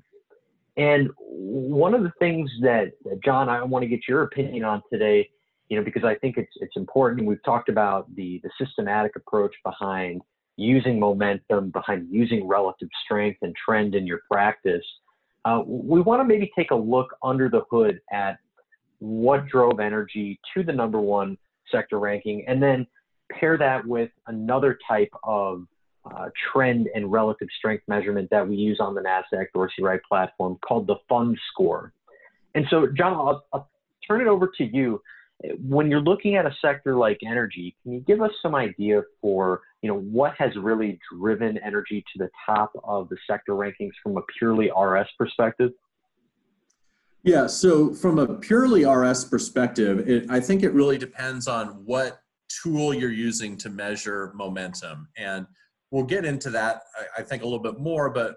And 0.78 1.10
one 1.18 1.94
of 1.94 2.04
the 2.04 2.12
things 2.20 2.50
that, 2.62 2.92
John, 3.24 3.50
I 3.50 3.64
want 3.64 3.84
to 3.84 3.88
get 3.88 4.02
your 4.08 4.24
opinion 4.24 4.64
on 4.64 4.82
today, 4.92 5.30
you 5.70 5.78
know, 5.78 5.84
because 5.84 6.04
I 6.04 6.16
think 6.16 6.38
it's 6.38 6.52
it's 6.58 6.76
important. 6.76 7.28
We've 7.28 7.44
talked 7.44 7.68
about 7.68 8.14
the 8.16 8.40
the 8.44 8.50
systematic 8.64 9.16
approach 9.16 9.56
behind 9.64 10.22
using 10.58 11.00
momentum, 11.00 11.70
behind 11.70 12.08
using 12.12 12.48
relative 12.48 12.90
strength 13.06 13.38
and 13.42 13.56
trend 13.56 13.96
in 13.96 14.06
your 14.06 14.22
practice. 14.30 14.84
Uh, 15.46 15.62
we 15.66 16.02
want 16.02 16.20
to 16.20 16.26
maybe 16.26 16.52
take 16.58 16.72
a 16.72 16.76
look 16.76 17.16
under 17.24 17.48
the 17.48 17.62
hood 17.72 18.02
at 18.12 18.38
what 19.00 19.48
drove 19.48 19.80
energy 19.80 20.40
to 20.54 20.64
the 20.64 20.74
number 20.74 21.00
one 21.00 21.38
sector 21.72 22.00
ranking, 22.00 22.44
and 22.48 22.62
then 22.62 22.86
pair 23.32 23.58
that 23.58 23.86
with 23.86 24.10
another 24.28 24.78
type 24.88 25.12
of 25.24 25.66
uh, 26.06 26.30
trend 26.52 26.88
and 26.96 27.12
relative 27.12 27.48
strength 27.58 27.84
measurement 27.88 28.30
that 28.32 28.48
we 28.48 28.56
use 28.56 28.80
on 28.80 28.96
the 28.96 29.02
NASDAQ 29.02 29.48
Dorsey 29.54 29.84
Wright 29.84 30.00
platform 30.08 30.58
called 30.68 30.88
the 30.88 30.96
Fund 31.08 31.38
Score. 31.52 31.94
And 32.56 32.66
so, 32.70 32.88
John, 32.98 33.14
I'll, 33.14 33.46
I'll 33.54 33.70
turn 34.08 34.22
it 34.22 34.28
over 34.28 34.52
to 34.58 34.64
you. 34.64 35.02
When 35.60 35.92
you're 35.92 36.02
looking 36.02 36.36
at 36.36 36.46
a 36.46 36.56
sector 36.62 36.96
like 36.96 37.20
energy, 37.26 37.76
can 37.84 37.94
you 37.94 38.00
give 38.00 38.22
us 38.22 38.32
some 38.42 38.56
idea 38.56 39.04
for 39.22 39.62
you 39.82 39.90
know 39.90 40.00
what 40.00 40.34
has 40.38 40.56
really 40.56 41.00
driven 41.14 41.60
energy 41.60 42.04
to 42.14 42.24
the 42.24 42.30
top 42.46 42.72
of 42.84 43.10
the 43.10 43.18
sector 43.30 43.54
rankings 43.54 43.92
from 44.02 44.18
a 44.18 44.22
purely 44.40 44.72
RS 44.72 45.08
perspective? 45.18 45.72
Yeah, 47.24 47.48
so 47.48 47.94
from 47.94 48.20
a 48.20 48.36
purely 48.36 48.86
RS 48.86 49.26
perspective, 49.26 50.08
it, 50.08 50.30
I 50.30 50.40
think 50.40 50.64
it 50.64 50.72
really 50.72 50.98
depends 50.98 51.48
on 51.48 51.68
what 51.86 52.22
tool 52.64 52.94
you're 52.94 53.12
using 53.12 53.58
to 53.58 53.70
measure 53.70 54.32
momentum. 54.34 55.10
And 55.18 55.46
we'll 55.92 56.06
get 56.06 56.26
into 56.26 56.50
that, 56.52 56.84
I, 56.98 57.22
I 57.22 57.24
think, 57.24 57.44
a 57.44 57.46
little 57.46 57.60
bit 57.60 57.80
more. 57.80 58.10
But 58.10 58.36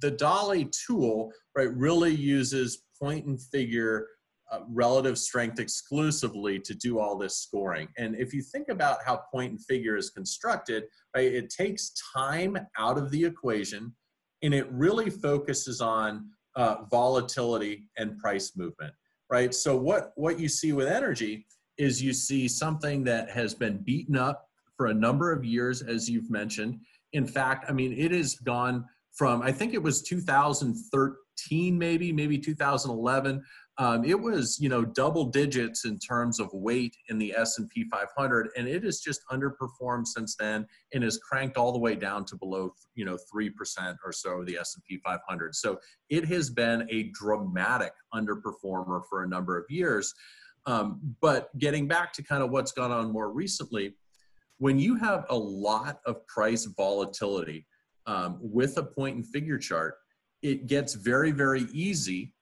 the 0.00 0.10
DALI 0.10 0.70
tool, 0.86 1.30
right, 1.56 1.72
really 1.74 2.14
uses 2.14 2.82
point 3.00 3.26
and 3.26 3.40
figure 3.40 4.08
uh, 4.50 4.60
relative 4.68 5.18
strength 5.18 5.58
exclusively 5.58 6.58
to 6.60 6.74
do 6.74 6.98
all 6.98 7.18
this 7.18 7.38
scoring. 7.38 7.88
And 7.98 8.14
if 8.16 8.32
you 8.32 8.42
think 8.42 8.68
about 8.68 8.98
how 9.04 9.22
point 9.32 9.50
and 9.52 9.64
figure 9.64 9.96
is 9.96 10.10
constructed, 10.10 10.84
right, 11.14 11.32
it 11.32 11.50
takes 11.50 11.92
time 12.14 12.56
out 12.78 12.98
of 12.98 13.10
the 13.10 13.24
equation 13.24 13.94
and 14.42 14.54
it 14.54 14.70
really 14.70 15.10
focuses 15.10 15.80
on 15.80 16.30
uh, 16.54 16.76
volatility 16.90 17.88
and 17.98 18.18
price 18.18 18.56
movement, 18.56 18.92
right? 19.30 19.54
So 19.54 19.76
what, 19.76 20.12
what 20.14 20.38
you 20.38 20.48
see 20.48 20.72
with 20.72 20.88
energy 20.88 21.46
is 21.78 22.02
you 22.02 22.12
see 22.12 22.48
something 22.48 23.04
that 23.04 23.30
has 23.30 23.54
been 23.54 23.78
beaten 23.78 24.16
up 24.16 24.48
for 24.76 24.86
a 24.86 24.94
number 24.94 25.32
of 25.32 25.44
years, 25.44 25.82
as 25.82 26.08
you've 26.08 26.30
mentioned. 26.30 26.78
In 27.12 27.26
fact, 27.26 27.66
I 27.68 27.72
mean, 27.72 27.92
it 27.92 28.12
has 28.12 28.34
gone 28.36 28.84
from, 29.14 29.42
I 29.42 29.52
think 29.52 29.74
it 29.74 29.82
was 29.82 30.02
2013, 30.02 31.78
maybe, 31.78 32.12
maybe 32.12 32.38
2011. 32.38 33.42
Um, 33.78 34.04
it 34.04 34.18
was, 34.18 34.58
you 34.58 34.70
know, 34.70 34.84
double 34.84 35.26
digits 35.26 35.84
in 35.84 35.98
terms 35.98 36.40
of 36.40 36.48
weight 36.52 36.96
in 37.08 37.18
the 37.18 37.34
S&P 37.36 37.84
500, 37.90 38.48
and 38.56 38.66
it 38.66 38.82
has 38.84 39.00
just 39.00 39.20
underperformed 39.30 40.06
since 40.06 40.34
then 40.34 40.66
and 40.94 41.04
has 41.04 41.18
cranked 41.18 41.58
all 41.58 41.72
the 41.72 41.78
way 41.78 41.94
down 41.94 42.24
to 42.26 42.36
below, 42.36 42.72
you 42.94 43.04
know, 43.04 43.18
3% 43.34 43.50
or 44.04 44.12
so 44.12 44.40
of 44.40 44.46
the 44.46 44.56
S&P 44.56 44.98
500. 45.04 45.54
So 45.54 45.78
it 46.08 46.24
has 46.26 46.48
been 46.48 46.86
a 46.90 47.10
dramatic 47.12 47.92
underperformer 48.14 49.02
for 49.10 49.24
a 49.24 49.28
number 49.28 49.58
of 49.58 49.66
years. 49.68 50.14
Um, 50.64 51.00
but 51.20 51.56
getting 51.58 51.86
back 51.86 52.14
to 52.14 52.22
kind 52.22 52.42
of 52.42 52.50
what's 52.50 52.72
gone 52.72 52.90
on 52.90 53.12
more 53.12 53.30
recently, 53.30 53.94
when 54.58 54.78
you 54.78 54.96
have 54.96 55.26
a 55.28 55.36
lot 55.36 56.00
of 56.06 56.26
price 56.26 56.64
volatility 56.64 57.66
um, 58.06 58.38
with 58.40 58.78
a 58.78 58.82
point 58.82 59.16
and 59.16 59.26
figure 59.26 59.58
chart, 59.58 59.96
it 60.42 60.66
gets 60.66 60.94
very, 60.94 61.30
very 61.30 61.66
easy 61.72 62.32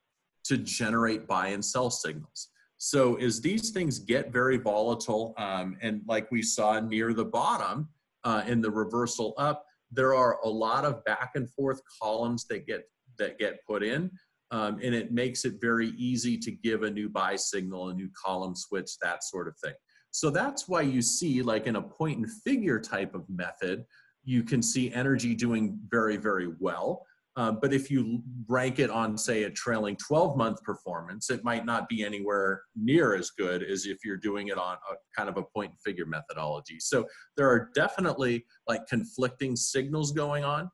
to 0.44 0.56
generate 0.58 1.26
buy 1.26 1.48
and 1.48 1.64
sell 1.64 1.90
signals. 1.90 2.48
So 2.78 3.16
as 3.16 3.40
these 3.40 3.70
things 3.70 3.98
get 3.98 4.32
very 4.32 4.58
volatile, 4.58 5.34
um, 5.38 5.76
and 5.80 6.02
like 6.06 6.30
we 6.30 6.42
saw 6.42 6.80
near 6.80 7.14
the 7.14 7.24
bottom 7.24 7.88
uh, 8.24 8.42
in 8.46 8.60
the 8.60 8.70
reversal 8.70 9.34
up, 9.38 9.64
there 9.90 10.14
are 10.14 10.38
a 10.44 10.48
lot 10.48 10.84
of 10.84 11.04
back 11.04 11.32
and 11.34 11.50
forth 11.50 11.80
columns 12.02 12.46
that 12.46 12.66
get 12.66 12.84
that 13.18 13.38
get 13.38 13.64
put 13.66 13.82
in, 13.82 14.10
um, 14.50 14.80
and 14.82 14.94
it 14.94 15.12
makes 15.12 15.44
it 15.44 15.54
very 15.60 15.90
easy 15.90 16.36
to 16.36 16.50
give 16.50 16.82
a 16.82 16.90
new 16.90 17.08
buy 17.08 17.36
signal, 17.36 17.90
a 17.90 17.94
new 17.94 18.10
column 18.22 18.56
switch, 18.56 18.98
that 19.00 19.22
sort 19.22 19.46
of 19.46 19.56
thing. 19.58 19.74
So 20.10 20.30
that's 20.30 20.68
why 20.68 20.82
you 20.82 21.00
see, 21.00 21.42
like 21.42 21.66
in 21.66 21.76
a 21.76 21.82
point 21.82 22.18
and 22.18 22.30
figure 22.30 22.80
type 22.80 23.14
of 23.14 23.24
method, 23.28 23.84
you 24.24 24.42
can 24.42 24.62
see 24.62 24.92
energy 24.92 25.34
doing 25.34 25.78
very, 25.88 26.16
very 26.16 26.48
well. 26.58 27.06
Uh, 27.36 27.50
but 27.50 27.72
if 27.72 27.90
you 27.90 28.22
rank 28.46 28.78
it 28.78 28.90
on, 28.90 29.18
say, 29.18 29.42
a 29.42 29.50
trailing 29.50 29.96
12 29.96 30.36
month 30.36 30.62
performance, 30.62 31.30
it 31.30 31.42
might 31.42 31.66
not 31.66 31.88
be 31.88 32.04
anywhere 32.04 32.62
near 32.76 33.16
as 33.16 33.30
good 33.30 33.62
as 33.62 33.86
if 33.86 33.98
you're 34.04 34.16
doing 34.16 34.48
it 34.48 34.58
on 34.58 34.76
a 34.90 34.94
kind 35.16 35.28
of 35.28 35.36
a 35.36 35.42
point 35.42 35.70
and 35.70 35.80
figure 35.80 36.06
methodology. 36.06 36.78
So 36.78 37.06
there 37.36 37.48
are 37.48 37.70
definitely 37.74 38.44
like 38.68 38.86
conflicting 38.86 39.56
signals 39.56 40.12
going 40.12 40.44
on. 40.44 40.70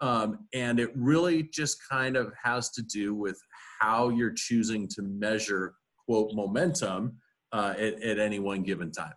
Um, 0.00 0.46
and 0.52 0.80
it 0.80 0.90
really 0.96 1.44
just 1.52 1.78
kind 1.88 2.16
of 2.16 2.32
has 2.42 2.70
to 2.70 2.82
do 2.82 3.14
with 3.14 3.38
how 3.80 4.08
you're 4.08 4.32
choosing 4.32 4.88
to 4.88 5.02
measure, 5.02 5.74
quote, 6.06 6.34
momentum 6.34 7.18
uh, 7.52 7.74
at, 7.76 8.02
at 8.02 8.18
any 8.18 8.38
one 8.38 8.62
given 8.62 8.90
time. 8.90 9.12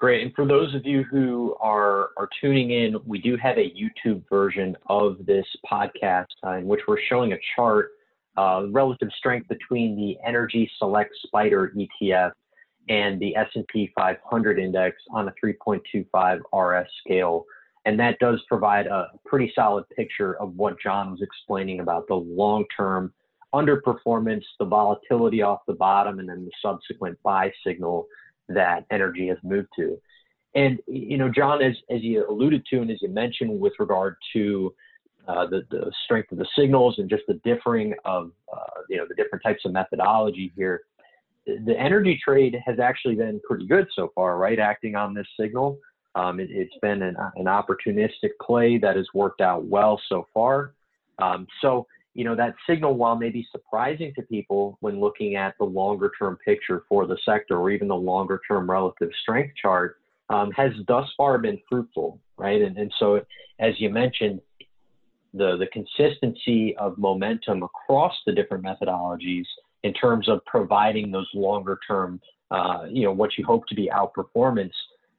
Great. 0.00 0.22
And 0.22 0.34
for 0.34 0.46
those 0.46 0.74
of 0.74 0.86
you 0.86 1.04
who 1.04 1.54
are, 1.60 2.12
are 2.16 2.26
tuning 2.40 2.70
in, 2.70 2.96
we 3.04 3.18
do 3.18 3.36
have 3.36 3.58
a 3.58 3.70
YouTube 3.70 4.22
version 4.30 4.74
of 4.88 5.18
this 5.26 5.44
podcast 5.70 6.24
uh, 6.42 6.52
in 6.52 6.66
which 6.66 6.80
we're 6.88 7.00
showing 7.10 7.34
a 7.34 7.38
chart, 7.54 7.90
uh, 8.38 8.62
relative 8.70 9.10
strength 9.18 9.46
between 9.48 9.96
the 9.96 10.16
Energy 10.26 10.70
Select 10.78 11.10
Spider 11.24 11.74
ETF 11.76 12.32
and 12.88 13.20
the 13.20 13.36
S&P 13.36 13.92
500 13.94 14.58
index 14.58 14.96
on 15.10 15.28
a 15.28 15.34
3.25 15.44 16.40
RS 16.50 16.88
scale. 17.04 17.44
And 17.84 18.00
that 18.00 18.18
does 18.20 18.40
provide 18.48 18.86
a 18.86 19.08
pretty 19.26 19.52
solid 19.54 19.84
picture 19.94 20.40
of 20.40 20.56
what 20.56 20.80
John 20.82 21.10
was 21.10 21.20
explaining 21.20 21.80
about 21.80 22.06
the 22.08 22.14
long-term 22.14 23.12
underperformance, 23.54 24.44
the 24.58 24.64
volatility 24.64 25.42
off 25.42 25.60
the 25.66 25.74
bottom, 25.74 26.20
and 26.20 26.28
then 26.30 26.46
the 26.46 26.52
subsequent 26.62 27.18
buy 27.22 27.52
signal 27.66 28.06
that 28.54 28.84
energy 28.90 29.28
has 29.28 29.38
moved 29.42 29.68
to. 29.76 30.00
And 30.54 30.80
you 30.86 31.16
know, 31.16 31.28
John, 31.28 31.62
as 31.62 31.74
as 31.90 32.02
you 32.02 32.28
alluded 32.28 32.64
to 32.70 32.80
and 32.80 32.90
as 32.90 32.98
you 33.02 33.08
mentioned 33.08 33.58
with 33.58 33.72
regard 33.78 34.16
to 34.32 34.74
uh, 35.28 35.46
the 35.46 35.62
the 35.70 35.92
strength 36.04 36.32
of 36.32 36.38
the 36.38 36.46
signals 36.58 36.96
and 36.98 37.08
just 37.08 37.22
the 37.28 37.40
differing 37.44 37.94
of 38.04 38.32
uh, 38.52 38.80
you 38.88 38.96
know 38.96 39.06
the 39.08 39.14
different 39.14 39.42
types 39.44 39.64
of 39.64 39.72
methodology 39.72 40.52
here, 40.56 40.82
the 41.46 41.78
energy 41.78 42.18
trade 42.22 42.56
has 42.66 42.80
actually 42.80 43.14
been 43.14 43.40
pretty 43.46 43.66
good 43.66 43.86
so 43.94 44.10
far, 44.14 44.38
right? 44.38 44.58
Acting 44.58 44.96
on 44.96 45.14
this 45.14 45.26
signal, 45.38 45.78
um, 46.14 46.40
it, 46.40 46.50
has 46.50 46.68
been 46.82 47.02
an, 47.02 47.16
an 47.36 47.44
opportunistic 47.44 48.30
play 48.42 48.78
that 48.78 48.96
has 48.96 49.06
worked 49.14 49.40
out 49.40 49.64
well 49.64 50.00
so 50.08 50.26
far. 50.34 50.74
Um, 51.20 51.46
so 51.60 51.86
you 52.14 52.24
know, 52.24 52.34
that 52.34 52.54
signal, 52.68 52.94
while 52.94 53.16
maybe 53.16 53.46
surprising 53.52 54.12
to 54.16 54.22
people 54.22 54.76
when 54.80 54.98
looking 54.98 55.36
at 55.36 55.54
the 55.58 55.64
longer 55.64 56.10
term 56.18 56.36
picture 56.44 56.84
for 56.88 57.06
the 57.06 57.16
sector 57.24 57.56
or 57.56 57.70
even 57.70 57.88
the 57.88 57.94
longer 57.94 58.40
term 58.48 58.68
relative 58.68 59.10
strength 59.22 59.54
chart, 59.60 59.98
um, 60.28 60.50
has 60.52 60.72
thus 60.86 61.08
far 61.16 61.38
been 61.38 61.58
fruitful, 61.68 62.20
right? 62.36 62.62
And, 62.62 62.76
and 62.76 62.92
so, 62.98 63.20
as 63.58 63.74
you 63.78 63.90
mentioned, 63.90 64.40
the, 65.34 65.56
the 65.56 65.66
consistency 65.72 66.76
of 66.76 66.98
momentum 66.98 67.62
across 67.62 68.14
the 68.26 68.32
different 68.32 68.64
methodologies 68.64 69.44
in 69.82 69.92
terms 69.94 70.28
of 70.28 70.44
providing 70.46 71.10
those 71.10 71.28
longer 71.34 71.78
term, 71.86 72.20
uh, 72.50 72.84
you 72.90 73.04
know, 73.04 73.12
what 73.12 73.30
you 73.38 73.44
hope 73.44 73.66
to 73.68 73.74
be 73.74 73.90
outperformance, 73.94 74.72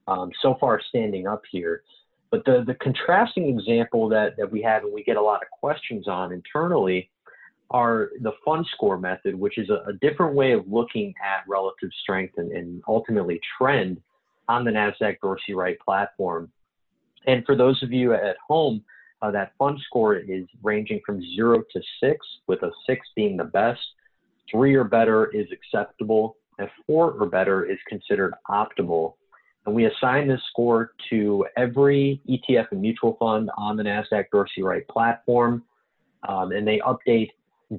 um, 0.08 0.30
so 0.42 0.56
far 0.60 0.82
standing 0.90 1.28
up 1.28 1.42
here. 1.50 1.84
But 2.32 2.46
the, 2.46 2.64
the 2.66 2.76
contrasting 2.76 3.50
example 3.50 4.08
that, 4.10 4.38
that 4.38 4.50
we 4.50 4.62
have 4.62 4.84
and 4.84 4.94
we 4.94 5.04
get 5.04 5.18
a 5.18 5.22
lot 5.22 5.42
of 5.44 5.50
questions 5.50 6.08
on 6.08 6.32
internally 6.32 7.10
are 7.70 8.10
the 8.22 8.32
fund 8.44 8.66
score 8.74 8.98
method, 8.98 9.36
which 9.36 9.58
is 9.58 9.70
a, 9.70 9.84
a 9.90 9.94
different 10.02 10.34
way 10.34 10.54
of 10.54 10.66
looking 10.68 11.14
at 11.24 11.44
relative 11.48 11.90
strength 12.02 12.36
and, 12.38 12.52
and 12.52 12.82
ultimately 12.88 13.40
trend 13.58 14.02
on 14.48 14.64
the 14.64 14.72
NASDAQ 14.72 15.18
Dorsey 15.22 15.54
Wright 15.54 15.78
platform. 15.80 16.52
And 17.28 17.46
for 17.46 17.56
those 17.56 17.82
of 17.84 17.92
you 17.92 18.14
at 18.14 18.38
home, 18.46 18.84
uh, 19.22 19.32
that 19.32 19.54
fund 19.58 19.80
score 19.86 20.16
is 20.16 20.46
ranging 20.64 21.00
from 21.06 21.22
zero 21.36 21.62
to 21.72 21.82
six, 22.02 22.26
with 22.48 22.64
a 22.64 22.72
six 22.88 23.08
being 23.16 23.38
the 23.38 23.44
best. 23.44 23.80
Three 24.50 24.74
or 24.74 24.84
better 24.84 25.28
is 25.28 25.48
acceptable, 25.52 26.38
and 26.58 26.68
four 26.88 27.12
or 27.12 27.28
better 27.28 27.64
is 27.64 27.78
considered 27.88 28.34
optimal. 28.50 29.14
And 29.66 29.76
we 29.76 29.86
assign 29.86 30.28
this 30.28 30.42
score 30.50 30.94
to 31.10 31.46
every 31.56 32.22
ETF 32.28 32.72
and 32.72 32.82
mutual 32.82 33.16
fund 33.20 33.50
on 33.58 33.78
the 33.78 33.84
NASDAQ 33.84 34.26
Dorsey 34.32 34.64
Wright 34.64 34.88
platform. 34.88 35.64
Um, 36.28 36.52
and 36.52 36.68
they 36.68 36.80
update 36.80 37.30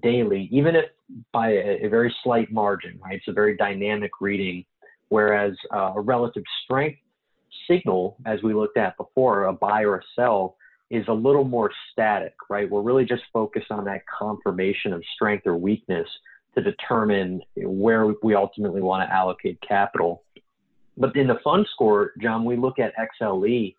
daily, 0.03 0.49
even 0.51 0.77
if 0.77 0.87
by 1.33 1.51
a, 1.51 1.85
a, 1.85 1.89
very 1.89 2.15
slight 2.23 2.51
margin, 2.51 2.99
right? 3.05 3.17
It's 3.17 3.29
a 3.29 3.33
very 3.33 3.57
dynamic 3.57 4.11
reading, 4.21 4.65
whereas 5.09 5.53
uh, 5.75 5.93
a 5.97 6.01
relative 6.01 6.45
strength 6.65 6.99
signal, 7.69 8.17
as 8.25 8.43
we 8.43 8.55
looked 8.55 8.79
at 8.79 8.97
before, 8.97 9.45
a 9.45 9.53
buy 9.53 9.83
or 9.85 9.97
a 9.97 10.03
sell, 10.17 10.57
is 10.91 11.05
a 11.09 11.13
little 11.13 11.45
more 11.45 11.71
static, 11.91 12.35
right? 12.51 12.71
We're 12.71 12.83
really 12.83 13.05
just 13.05 13.23
focused 13.33 13.71
on 13.71 13.85
that 13.87 14.03
confirmation 14.07 14.93
of 14.93 15.03
strength 15.15 15.47
or 15.47 15.57
weakness 15.57 16.07
to 16.55 16.63
determine 16.63 17.41
where 17.57 18.13
we 18.23 18.35
ultimately 18.35 18.83
want 18.83 19.09
to 19.09 19.15
allocate 19.15 19.59
capital. 19.67 20.23
But 20.97 21.17
in 21.17 21.27
the 21.27 21.39
fund 21.43 21.67
score, 21.73 22.13
John, 22.21 22.45
we 22.45 22.57
look 22.57 22.79
at 22.79 22.93
XLE, 22.97 23.75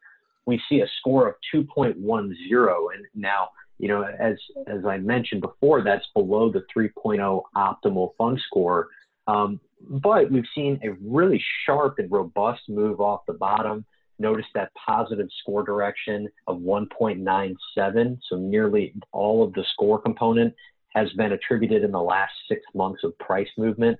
we 0.45 0.61
see 0.69 0.81
a 0.81 0.87
score 0.99 1.27
of 1.27 1.35
2.10. 1.53 1.93
And 1.95 3.05
now, 3.15 3.49
you 3.77 3.87
know, 3.87 4.03
as, 4.03 4.35
as 4.67 4.85
I 4.85 4.97
mentioned 4.97 5.41
before, 5.41 5.83
that's 5.83 6.05
below 6.13 6.51
the 6.51 6.65
3.0 6.75 7.43
optimal 7.55 8.11
fund 8.17 8.41
score. 8.47 8.87
Um, 9.27 9.59
but 9.89 10.31
we've 10.31 10.43
seen 10.55 10.79
a 10.83 10.91
really 11.01 11.43
sharp 11.65 11.99
and 11.99 12.11
robust 12.11 12.61
move 12.67 12.99
off 12.99 13.21
the 13.27 13.33
bottom. 13.33 13.85
Notice 14.19 14.45
that 14.53 14.71
positive 14.73 15.27
score 15.41 15.63
direction 15.63 16.29
of 16.47 16.59
1.97. 16.59 18.19
So 18.29 18.35
nearly 18.37 18.93
all 19.11 19.43
of 19.43 19.53
the 19.53 19.65
score 19.73 19.99
component 19.99 20.53
has 20.89 21.11
been 21.13 21.31
attributed 21.31 21.83
in 21.83 21.91
the 21.91 22.01
last 22.01 22.33
six 22.47 22.61
months 22.73 23.03
of 23.03 23.17
price 23.17 23.49
movement. 23.57 23.99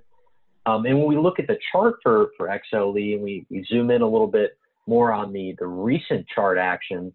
Um, 0.65 0.85
and 0.85 0.97
when 0.97 1.07
we 1.07 1.17
look 1.17 1.39
at 1.39 1.47
the 1.47 1.57
chart 1.71 1.95
for, 2.01 2.29
for 2.37 2.47
XLE 2.47 3.15
and 3.15 3.23
we, 3.23 3.45
we 3.49 3.65
zoom 3.65 3.91
in 3.91 4.01
a 4.01 4.07
little 4.07 4.27
bit 4.27 4.57
more 4.87 5.11
on 5.11 5.33
the, 5.33 5.55
the 5.59 5.67
recent 5.67 6.25
chart 6.27 6.57
action, 6.57 7.13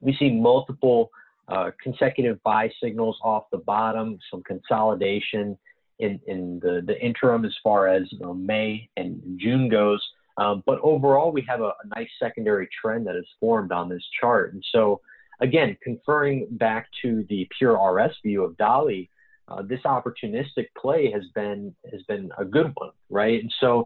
we 0.00 0.14
see 0.16 0.30
multiple 0.30 1.10
uh, 1.48 1.70
consecutive 1.82 2.42
buy 2.42 2.70
signals 2.82 3.18
off 3.22 3.44
the 3.50 3.58
bottom, 3.58 4.18
some 4.30 4.42
consolidation 4.42 5.56
in, 5.98 6.20
in 6.26 6.60
the, 6.62 6.82
the 6.86 7.00
interim 7.00 7.44
as 7.44 7.54
far 7.62 7.88
as 7.88 8.02
you 8.10 8.18
know, 8.18 8.34
May 8.34 8.88
and 8.96 9.20
June 9.40 9.68
goes. 9.68 10.02
Um, 10.38 10.62
but 10.66 10.78
overall, 10.82 11.32
we 11.32 11.44
have 11.48 11.60
a, 11.60 11.68
a, 11.68 11.86
nice 11.96 12.10
secondary 12.18 12.68
trend 12.80 13.06
that 13.06 13.14
has 13.14 13.24
formed 13.40 13.72
on 13.72 13.88
this 13.88 14.02
chart. 14.20 14.52
And 14.52 14.62
so, 14.70 15.00
again, 15.40 15.76
conferring 15.82 16.46
back 16.50 16.88
to 17.02 17.24
the 17.30 17.48
pure 17.56 17.74
RS 17.74 18.14
view 18.22 18.44
of 18.44 18.54
DALI, 18.58 19.08
uh, 19.48 19.62
this 19.62 19.80
opportunistic 19.84 20.68
play 20.80 21.10
has 21.10 21.24
been 21.34 21.74
has 21.90 22.02
been 22.02 22.30
a 22.38 22.44
good 22.44 22.72
one, 22.76 22.90
right? 23.10 23.40
And 23.40 23.52
so, 23.60 23.84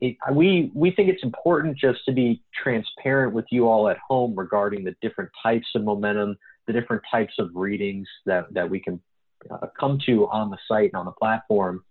it, 0.00 0.16
we 0.32 0.70
we 0.74 0.90
think 0.90 1.08
it's 1.08 1.22
important 1.22 1.76
just 1.76 2.04
to 2.06 2.12
be 2.12 2.42
transparent 2.62 3.32
with 3.32 3.46
you 3.50 3.68
all 3.68 3.88
at 3.88 3.98
home 3.98 4.34
regarding 4.34 4.84
the 4.84 4.94
different 5.00 5.30
types 5.42 5.66
of 5.74 5.84
momentum, 5.84 6.36
the 6.66 6.72
different 6.72 7.02
types 7.10 7.34
of 7.38 7.50
readings 7.54 8.06
that 8.26 8.52
that 8.52 8.68
we 8.68 8.80
can 8.80 9.00
uh, 9.50 9.66
come 9.78 9.98
to 10.06 10.28
on 10.28 10.50
the 10.50 10.58
site 10.68 10.90
and 10.92 10.96
on 10.96 11.06
the 11.06 11.12
platform, 11.12 11.82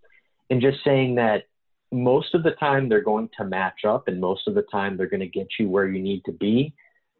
and 0.49 0.61
just 0.61 0.77
saying 0.83 1.15
that 1.15 1.43
most 1.91 2.35
of 2.35 2.43
the 2.43 2.51
time 2.51 2.89
they're 2.89 3.01
going 3.01 3.29
to 3.37 3.45
match 3.45 3.85
up, 3.87 4.07
and 4.07 4.19
most 4.19 4.47
of 4.47 4.53
the 4.53 4.63
time 4.63 4.95
they're 4.95 5.07
going 5.07 5.19
to 5.21 5.27
get 5.27 5.47
you 5.59 5.69
where 5.69 5.87
you 5.87 6.01
need 6.01 6.23
to 6.25 6.31
be. 6.31 6.73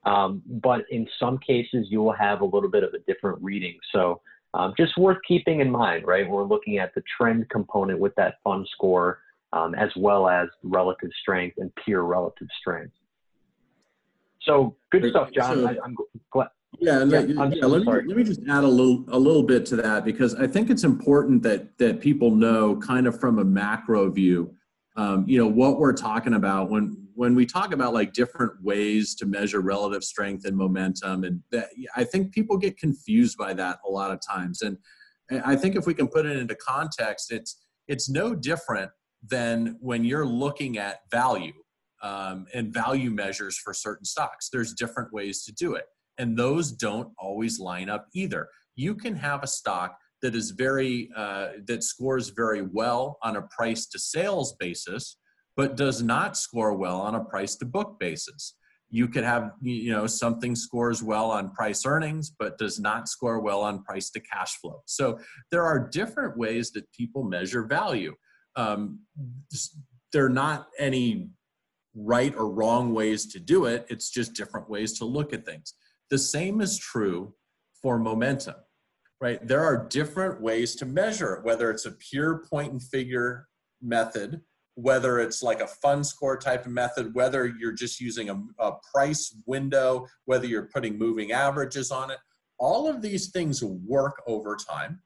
Um, 0.06 0.42
but 0.46 0.86
in 0.90 1.08
some 1.20 1.38
cases, 1.38 1.88
you 1.90 2.02
will 2.02 2.14
have 2.14 2.42
a 2.42 2.46
little 2.46 2.70
bit 2.70 2.84
of 2.84 2.94
a 2.94 3.00
different 3.00 3.40
reading. 3.42 3.78
So 3.92 4.22
um, 4.58 4.74
just 4.76 4.98
worth 4.98 5.20
keeping 5.28 5.60
in 5.60 5.70
mind, 5.70 6.06
right? 6.08 6.28
We're 6.28 6.44
looking 6.44 6.80
at 6.80 6.94
the 6.96 7.04
trend 7.16 7.48
component 7.50 8.00
with 8.00 8.16
that 8.16 8.36
fund 8.44 8.68
score, 8.72 9.20
um, 9.54 9.76
as 9.76 9.90
well 9.96 10.28
as 10.28 10.48
relative 10.64 11.12
strength 11.22 11.58
and 11.60 11.72
pure 11.86 12.04
relative 12.04 12.48
strength. 12.60 12.94
So 14.42 14.76
good 14.92 15.10
stuff, 15.12 15.32
John. 15.32 15.58
So, 15.58 15.68
I, 15.68 15.86
am 15.86 15.96
glad. 16.32 16.48
Yeah, 16.80 17.04
yeah, 17.04 17.20
yeah 17.22 17.66
let, 17.66 17.84
me, 17.84 17.86
let 17.86 18.18
me 18.18 18.24
just 18.24 18.42
add 18.50 18.64
a 18.64 18.68
little 18.68 19.06
a 19.10 19.20
little 19.20 19.44
bit 19.44 19.66
to 19.68 19.76
that 19.78 20.04
because 20.04 20.34
I 20.36 20.48
think 20.48 20.70
it's 20.70 20.84
important 20.84 21.44
that 21.44 21.78
that 21.78 22.02
people 22.02 22.32
know 22.32 22.78
kind 22.78 23.06
of 23.08 23.20
from 23.20 23.40
a 23.40 23.46
macro 23.46 24.10
view, 24.10 24.56
um, 24.96 25.24
you 25.28 25.38
know, 25.38 25.48
what 25.48 25.80
we're 25.80 25.94
talking 25.94 26.34
about 26.34 26.70
when 26.70 27.07
when 27.18 27.34
we 27.34 27.48
talk 27.48 27.74
about 27.74 27.96
like 27.96 28.14
different 28.14 28.54
ways 28.64 29.16
to 29.16 29.26
measure 29.26 29.60
relative 29.60 30.04
strength 30.04 30.46
and 30.46 30.56
momentum 30.56 31.24
and 31.24 31.42
that 31.52 31.70
i 31.96 32.04
think 32.04 32.32
people 32.32 32.58
get 32.58 32.78
confused 32.78 33.38
by 33.38 33.54
that 33.54 33.80
a 33.88 33.90
lot 33.90 34.12
of 34.12 34.20
times. 34.22 34.62
And 34.62 34.78
i 35.44 35.56
think 35.56 35.76
if 35.76 35.88
we 35.88 35.96
can 35.96 36.08
put 36.08 36.26
it 36.26 36.38
into 36.38 36.56
context 36.56 37.32
it's 37.32 37.58
it's 37.88 38.08
no 38.08 38.36
different 38.36 38.92
than 39.28 39.78
when 39.80 40.04
you're 40.04 40.28
looking 40.28 40.78
at 40.78 41.00
value 41.10 41.54
um, 42.04 42.46
and 42.54 42.72
value 42.72 43.10
measures 43.10 43.58
for 43.58 43.74
certain 43.74 44.06
stocks. 44.06 44.50
There's 44.52 44.74
different 44.74 45.12
ways 45.12 45.44
to 45.46 45.52
do 45.52 45.74
it 45.74 45.86
and 46.20 46.38
those 46.38 46.72
don't 46.72 47.10
always 47.18 47.60
line 47.60 47.90
up 47.90 48.08
either. 48.14 48.48
You 48.76 48.94
can 48.94 49.16
have 49.16 49.42
a 49.42 49.48
stock 49.48 49.98
that 50.22 50.36
is 50.36 50.52
very 50.52 51.10
uh, 51.16 51.48
that 51.66 51.84
scores 51.84 52.30
very 52.30 52.62
well 52.62 53.18
on 53.24 53.38
a 53.38 53.42
price 53.42 53.88
to 53.88 53.98
sales 53.98 54.56
basis 54.60 55.18
but 55.58 55.76
does 55.76 56.04
not 56.04 56.38
score 56.38 56.74
well 56.74 57.02
on 57.02 57.16
a 57.16 57.24
price 57.26 57.56
to 57.56 57.66
book 57.66 58.00
basis. 58.00 58.54
You 58.90 59.10
could 59.10 59.26
have, 59.26 59.52
you 59.62 59.92
know, 59.92 60.08
something 60.08 60.56
scores 60.56 61.04
well 61.04 61.32
on 61.32 61.50
price 61.50 61.86
earnings, 61.86 62.30
but 62.30 62.58
does 62.58 62.80
not 62.80 63.10
score 63.10 63.42
well 63.42 63.62
on 63.62 63.84
price 63.84 64.10
to 64.12 64.22
cash 64.22 64.56
flow. 64.58 64.82
So 64.86 65.20
there 65.52 65.64
are 65.64 65.90
different 65.90 66.38
ways 66.38 66.72
that 66.72 66.90
people 66.94 67.24
measure 67.24 67.64
value. 67.64 68.16
Um, 68.56 69.00
there 70.14 70.26
are 70.26 70.30
not 70.30 70.68
any 70.80 71.30
right 71.96 72.34
or 72.36 72.50
wrong 72.50 72.94
ways 72.94 73.26
to 73.34 73.40
do 73.40 73.66
it. 73.66 73.88
It's 73.90 74.10
just 74.10 74.36
different 74.36 74.70
ways 74.70 74.98
to 75.00 75.06
look 75.06 75.34
at 75.34 75.46
things. 75.46 75.74
The 76.12 76.20
same 76.20 76.62
is 76.62 76.78
true 76.78 77.34
for 77.82 77.98
momentum, 77.98 78.56
right? 79.20 79.46
There 79.46 79.66
are 79.66 79.88
different 79.90 80.40
ways 80.40 80.76
to 80.76 80.86
measure 80.86 81.34
it, 81.34 81.44
whether 81.44 81.70
it's 81.72 81.86
a 81.86 81.92
pure 81.92 82.44
point 82.50 82.72
and 82.72 82.82
figure 82.82 83.48
method 83.82 84.42
whether 84.78 85.20
it's 85.20 85.42
like 85.42 85.60
a 85.60 85.68
fund 85.68 86.06
score 86.06 86.38
type 86.38 86.68
of 86.68 86.72
method, 86.72 87.16
whether 87.16 87.48
you're 87.48 87.72
just 87.72 88.00
using 88.00 88.30
a, 88.30 88.40
a, 88.60 88.74
price 88.94 89.36
window, 89.48 90.06
whether 90.26 90.46
you're 90.46 90.70
putting 90.72 90.96
moving 91.00 91.32
averages 91.32 91.90
on 91.90 92.12
it, 92.12 92.20
all 92.60 92.88
of 92.88 93.02
these 93.02 93.32
things 93.32 93.64
work 93.64 94.22
over 94.28 94.56
time. 94.56 95.02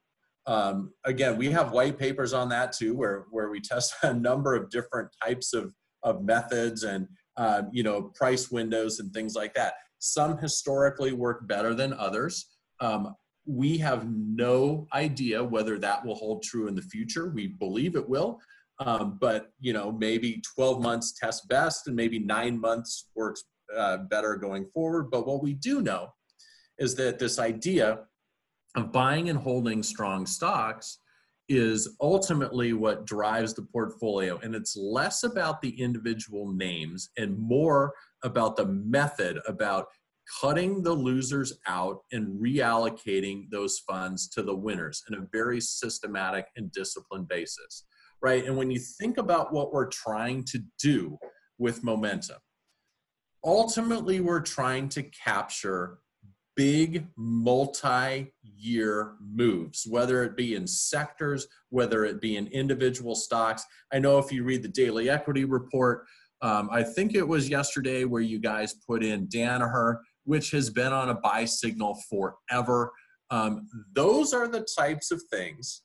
Um, 0.45 0.91
again, 1.05 1.38
we 1.38 1.49
have 1.51 1.71
white 1.71 1.97
papers 1.97 2.34
on 2.34 2.49
that 2.49 2.73
too, 2.73 2.93
where, 2.93 3.27
where 3.31 3.49
we 3.49 3.62
test 3.62 3.93
a 4.03 4.13
number 4.13 4.55
of 4.55 4.69
different 4.69 5.07
types 5.23 5.53
of, 5.53 5.73
of 6.03 6.21
methods 6.21 6.84
and 6.84 7.07
uh, 7.38 7.62
you 7.71 7.81
know 7.81 8.12
price 8.13 8.51
windows 8.51 8.99
and 8.99 9.13
things 9.13 9.36
like 9.36 9.53
that. 9.53 9.75
Some 9.99 10.38
historically 10.38 11.13
work 11.13 11.47
better 11.47 11.73
than 11.73 11.93
others. 11.93 12.45
Um, 12.81 13.15
we 13.45 13.77
have 13.77 14.05
no 14.12 14.86
idea 14.93 15.41
whether 15.41 15.79
that 15.79 16.05
will 16.05 16.15
hold 16.15 16.43
true 16.43 16.67
in 16.67 16.75
the 16.75 16.81
future. 16.81 17.29
We 17.29 17.47
believe 17.47 17.95
it 17.95 18.10
will, 18.10 18.41
um, 18.85 19.17
but 19.21 19.51
you 19.59 19.73
know, 19.73 19.91
maybe 19.91 20.41
12 20.55 20.81
months 20.81 21.13
test 21.13 21.47
best, 21.47 21.87
and 21.87 21.95
maybe 21.95 22.19
nine 22.19 22.59
months 22.59 23.09
works 23.15 23.43
uh, 23.75 23.97
better 24.09 24.35
going 24.35 24.65
forward. 24.73 25.11
But 25.11 25.27
what 25.27 25.43
we 25.43 25.53
do 25.53 25.81
know 25.81 26.13
is 26.79 26.95
that 26.95 27.19
this 27.19 27.37
idea 27.37 27.99
of 28.75 28.91
buying 28.91 29.29
and 29.29 29.37
holding 29.37 29.83
strong 29.83 30.25
stocks 30.25 30.97
is 31.47 31.95
ultimately 32.01 32.73
what 32.73 33.05
drives 33.05 33.53
the 33.53 33.61
portfolio. 33.61 34.39
And 34.39 34.55
it's 34.55 34.75
less 34.75 35.23
about 35.23 35.61
the 35.61 35.79
individual 35.79 36.51
names 36.51 37.09
and 37.17 37.37
more 37.37 37.93
about 38.23 38.55
the 38.55 38.65
method, 38.65 39.37
about 39.47 39.87
cutting 40.39 40.81
the 40.81 40.93
losers 40.93 41.53
out 41.67 41.99
and 42.13 42.41
reallocating 42.41 43.49
those 43.51 43.79
funds 43.79 44.29
to 44.29 44.41
the 44.41 44.55
winners 44.55 45.03
in 45.09 45.15
a 45.17 45.27
very 45.31 45.59
systematic 45.59 46.45
and 46.55 46.71
disciplined 46.71 47.27
basis 47.27 47.83
right? 48.21 48.45
And 48.45 48.55
when 48.55 48.71
you 48.71 48.79
think 48.79 49.17
about 49.17 49.51
what 49.51 49.73
we're 49.73 49.88
trying 49.88 50.43
to 50.45 50.60
do 50.81 51.17
with 51.57 51.84
momentum, 51.84 52.38
ultimately 53.43 54.19
we're 54.19 54.41
trying 54.41 54.89
to 54.89 55.03
capture 55.03 55.99
big 56.55 57.07
multi 57.17 58.31
year 58.43 59.13
moves, 59.19 59.88
whether 59.88 60.23
it 60.23 60.36
be 60.36 60.55
in 60.55 60.67
sectors, 60.67 61.47
whether 61.69 62.05
it 62.05 62.21
be 62.21 62.38
in 62.38 62.47
individual 62.47 63.15
stocks. 63.15 63.65
I 63.91 63.99
know 63.99 64.19
if 64.19 64.31
you 64.31 64.43
read 64.43 64.63
the 64.63 64.69
daily 64.69 65.10
equity 65.10 65.45
report, 65.45 66.05
um, 66.41 66.69
I 66.71 66.84
think 66.84 67.15
it 67.15 67.27
was 67.27 67.49
yesterday 67.49 68.03
where 68.03 68.21
you 68.21 68.39
guys 68.39 68.75
put 68.88 69.03
in 69.03 69.27
Danaher, 69.27 69.99
which 70.25 70.51
has 70.51 70.69
been 70.69 70.91
on 70.93 71.10
a 71.10 71.15
buy 71.15 71.45
signal 71.45 71.99
forever. 72.10 72.91
Um, 73.29 73.67
those 73.93 74.34
are 74.34 74.47
the 74.47 74.65
types 74.77 75.12
of 75.12 75.21
things 75.31 75.84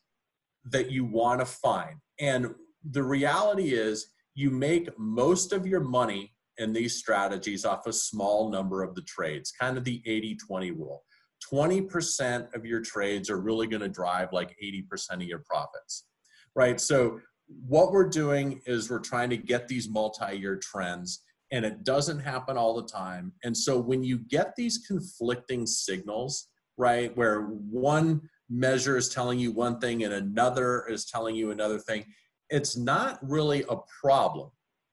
that 0.70 0.90
you 0.90 1.04
want 1.04 1.40
to 1.40 1.46
find. 1.46 1.96
And 2.20 2.54
the 2.90 3.02
reality 3.02 3.74
is, 3.74 4.12
you 4.34 4.50
make 4.50 4.90
most 4.98 5.52
of 5.52 5.66
your 5.66 5.80
money 5.80 6.34
in 6.58 6.72
these 6.72 6.96
strategies 6.96 7.64
off 7.64 7.86
a 7.86 7.92
small 7.92 8.50
number 8.50 8.82
of 8.82 8.94
the 8.94 9.02
trades, 9.02 9.52
kind 9.58 9.78
of 9.78 9.84
the 9.84 10.02
80 10.04 10.36
20 10.36 10.70
rule. 10.72 11.04
20% 11.52 12.54
of 12.54 12.64
your 12.64 12.80
trades 12.80 13.30
are 13.30 13.40
really 13.40 13.66
going 13.66 13.82
to 13.82 13.88
drive 13.88 14.32
like 14.32 14.56
80% 14.62 15.14
of 15.14 15.22
your 15.22 15.42
profits, 15.50 16.06
right? 16.54 16.80
So, 16.80 17.20
what 17.68 17.92
we're 17.92 18.08
doing 18.08 18.60
is 18.66 18.90
we're 18.90 18.98
trying 18.98 19.30
to 19.30 19.36
get 19.36 19.68
these 19.68 19.88
multi 19.88 20.36
year 20.36 20.56
trends 20.56 21.22
and 21.52 21.64
it 21.64 21.84
doesn't 21.84 22.18
happen 22.18 22.56
all 22.56 22.74
the 22.74 22.88
time. 22.88 23.32
And 23.44 23.56
so 23.56 23.78
when 23.78 24.02
you 24.02 24.18
get 24.18 24.54
these 24.56 24.78
conflicting 24.78 25.66
signals, 25.66 26.48
right, 26.76 27.16
where 27.16 27.42
one 27.42 28.22
measure 28.48 28.96
is 28.96 29.08
telling 29.08 29.38
you 29.38 29.52
one 29.52 29.78
thing 29.80 30.04
and 30.04 30.12
another 30.12 30.86
is 30.88 31.04
telling 31.04 31.34
you 31.34 31.50
another 31.50 31.78
thing, 31.78 32.04
it's 32.50 32.76
not 32.76 33.18
really 33.22 33.64
a 33.68 33.76
problem, 34.02 34.50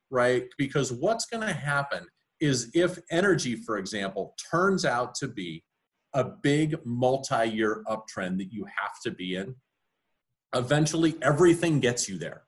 right? 0.09 0.45
Because 0.57 0.91
what's 0.91 1.25
going 1.25 1.45
to 1.45 1.53
happen 1.53 2.05
is 2.39 2.71
if 2.73 2.99
energy, 3.11 3.55
for 3.55 3.77
example, 3.77 4.35
turns 4.51 4.85
out 4.85 5.15
to 5.15 5.27
be 5.27 5.63
a 6.13 6.23
big 6.23 6.75
multi 6.85 7.45
year 7.45 7.83
uptrend 7.87 8.37
that 8.37 8.51
you 8.51 8.65
have 8.65 8.93
to 9.03 9.11
be 9.11 9.35
in, 9.35 9.55
eventually 10.55 11.15
everything 11.21 11.79
gets 11.79 12.09
you 12.09 12.17
there 12.17 12.43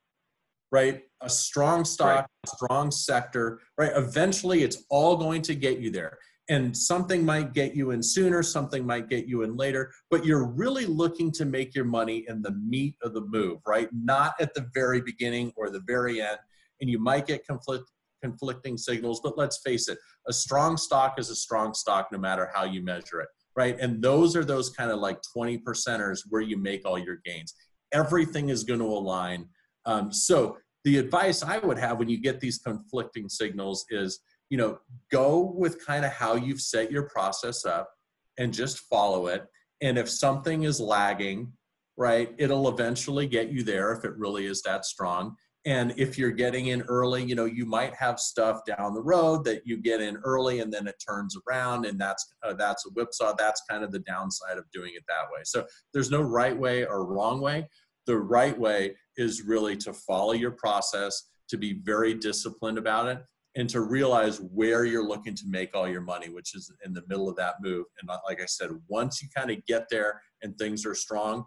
right? 0.76 1.04
A 1.22 1.30
strong 1.30 1.86
stock, 1.86 2.28
right. 2.28 2.56
strong 2.56 2.92
sector, 2.92 3.62
right? 3.78 3.92
Eventually 3.96 4.64
it's 4.64 4.84
all 4.90 5.16
going 5.16 5.42
to 5.44 5.56
get 5.56 5.80
you 5.80 5.90
there. 5.90 6.18
And 6.48 6.78
something 6.78 7.26
might 7.26 7.54
get 7.54 7.76
you 7.76 7.92
in 7.92 8.04
sooner, 8.04 8.44
something 8.44 8.86
might 8.86 9.10
get 9.10 9.26
you 9.26 9.42
in 9.42 9.58
later, 9.58 9.92
but 10.12 10.26
you're 10.26 10.46
really 10.46 10.86
looking 10.86 11.32
to 11.34 11.46
make 11.46 11.74
your 11.74 11.86
money 11.86 12.26
in 12.28 12.42
the 12.44 12.52
meat 12.52 12.96
of 13.02 13.14
the 13.14 13.22
move, 13.22 13.60
right? 13.66 13.90
Not 13.92 14.36
at 14.40 14.54
the 14.54 14.68
very 14.74 15.02
beginning 15.02 15.54
or 15.56 15.70
the 15.72 15.82
very 15.88 16.22
end. 16.22 16.38
And 16.82 16.90
you 16.90 17.00
might 17.00 17.26
get 17.26 17.48
conflict, 17.48 17.90
conflicting 18.22 18.78
signals, 18.78 19.22
but 19.24 19.38
let's 19.38 19.60
face 19.66 19.88
it, 19.88 19.98
a 20.28 20.34
strong 20.34 20.78
stock 20.78 21.16
is 21.18 21.32
a 21.32 21.36
strong 21.36 21.74
stock 21.74 22.10
no 22.12 22.20
matter 22.20 22.52
how 22.54 22.64
you 22.64 22.84
measure 22.84 23.22
it, 23.22 23.30
right? 23.56 23.80
And 23.80 24.02
those 24.02 24.36
are 24.36 24.46
those 24.46 24.70
kind 24.70 24.92
of 24.92 25.00
like 25.00 25.20
20 25.34 25.60
percenters 25.60 26.20
where 26.30 26.42
you 26.42 26.58
make 26.58 26.86
all 26.86 27.00
your 27.00 27.18
gains. 27.26 27.56
Everything 27.92 28.50
is 28.50 28.64
going 28.64 28.82
to 28.82 28.86
align. 28.86 29.48
Um, 29.88 30.12
so 30.12 30.58
the 30.84 30.98
advice 30.98 31.42
I 31.42 31.58
would 31.58 31.80
have 31.80 31.98
when 31.98 32.10
you 32.10 32.20
get 32.20 32.40
these 32.40 32.60
conflicting 32.60 33.30
signals 33.30 33.86
is, 33.90 34.20
you 34.50 34.58
know, 34.58 34.80
go 35.12 35.54
with 35.56 35.86
kind 35.86 36.06
of 36.06 36.12
how 36.12 36.36
you've 36.36 36.62
set 36.62 36.92
your 36.92 37.04
process 37.04 37.66
up 37.66 37.90
and 38.38 38.54
just 38.54 38.80
follow 38.80 39.28
it. 39.28 39.46
And 39.82 39.98
if 39.98 40.10
something 40.10 40.64
is 40.64 40.80
lagging, 40.80 41.52
right, 41.98 42.34
it'll 42.38 42.70
eventually 42.70 43.28
get 43.28 43.50
you 43.50 43.64
there 43.64 43.92
if 43.94 44.06
it 44.06 44.16
really 44.18 44.46
is 44.46 44.62
that 44.64 44.86
strong. 44.86 45.36
And 45.68 45.96
if 45.98 46.16
you're 46.16 46.32
getting 46.32 46.68
in 46.68 46.84
early, 46.84 47.24
you 47.24 47.34
know, 47.34 47.46
you 47.46 47.66
might 47.66 47.96
have 47.96 48.20
stuff 48.20 48.60
down 48.68 48.94
the 48.94 49.02
road 49.02 49.44
that 49.46 49.64
you 49.66 49.78
get 49.78 50.00
in 50.00 50.18
early 50.18 50.60
and 50.60 50.72
then 50.72 50.86
it 50.86 51.02
turns 51.06 51.36
around 51.48 51.88
and 51.88 52.00
that's 52.00 52.24
uh, 52.44 52.54
that's 52.54 52.86
a 52.86 52.90
whipsaw. 52.92 53.34
That's 53.36 53.64
kind 53.68 53.84
of 53.84 53.92
the 53.92 54.00
downside 54.00 54.60
of 54.60 54.66
doing 54.72 54.92
it 54.96 55.04
that 55.08 55.26
way. 55.34 55.42
So 55.44 55.66
there's 55.92 56.12
no 56.12 56.22
right 56.22 56.56
way 56.56 56.86
or 56.86 57.08
wrong 57.08 57.42
way 57.42 57.68
the 58.06 58.18
right 58.18 58.58
way 58.58 58.96
is 59.18 59.44
really 59.44 59.76
to 59.78 59.94
follow 59.94 60.34
your 60.34 60.52
process, 60.52 61.30
to 61.50 61.58
be 61.58 61.74
very 61.84 62.14
disciplined 62.14 62.78
about 62.78 63.08
it, 63.08 63.24
and 63.56 63.70
to 63.70 63.82
realize 63.82 64.40
where 64.40 64.86
you're 64.86 65.08
looking 65.08 65.34
to 65.36 65.44
make 65.48 65.76
all 65.76 65.88
your 65.88 66.02
money, 66.02 66.30
which 66.30 66.56
is 66.56 66.72
in 66.84 66.94
the 66.94 67.04
middle 67.08 67.30
of 67.30 67.36
that 67.38 67.56
move. 67.62 67.86
And 68.02 68.10
like 68.28 68.42
I 68.42 68.46
said, 68.46 68.70
once 68.88 69.22
you 69.22 69.30
kind 69.36 69.50
of 69.50 69.66
get 69.66 69.88
there 69.90 70.22
and 70.42 70.58
things 70.58 70.86
are 70.86 70.96
strong, 70.96 71.46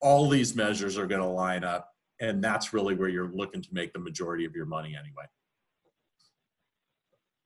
all 0.00 0.28
these 0.28 0.56
measures 0.56 0.96
are 0.96 1.06
going 1.06 1.20
to 1.20 1.26
line 1.26 1.62
up. 1.62 1.88
And 2.20 2.42
that's 2.42 2.72
really 2.72 2.94
where 2.94 3.08
you're 3.08 3.30
looking 3.32 3.62
to 3.62 3.68
make 3.72 3.92
the 3.92 3.98
majority 3.98 4.44
of 4.44 4.54
your 4.54 4.66
money 4.66 4.96
anyway. 4.98 5.24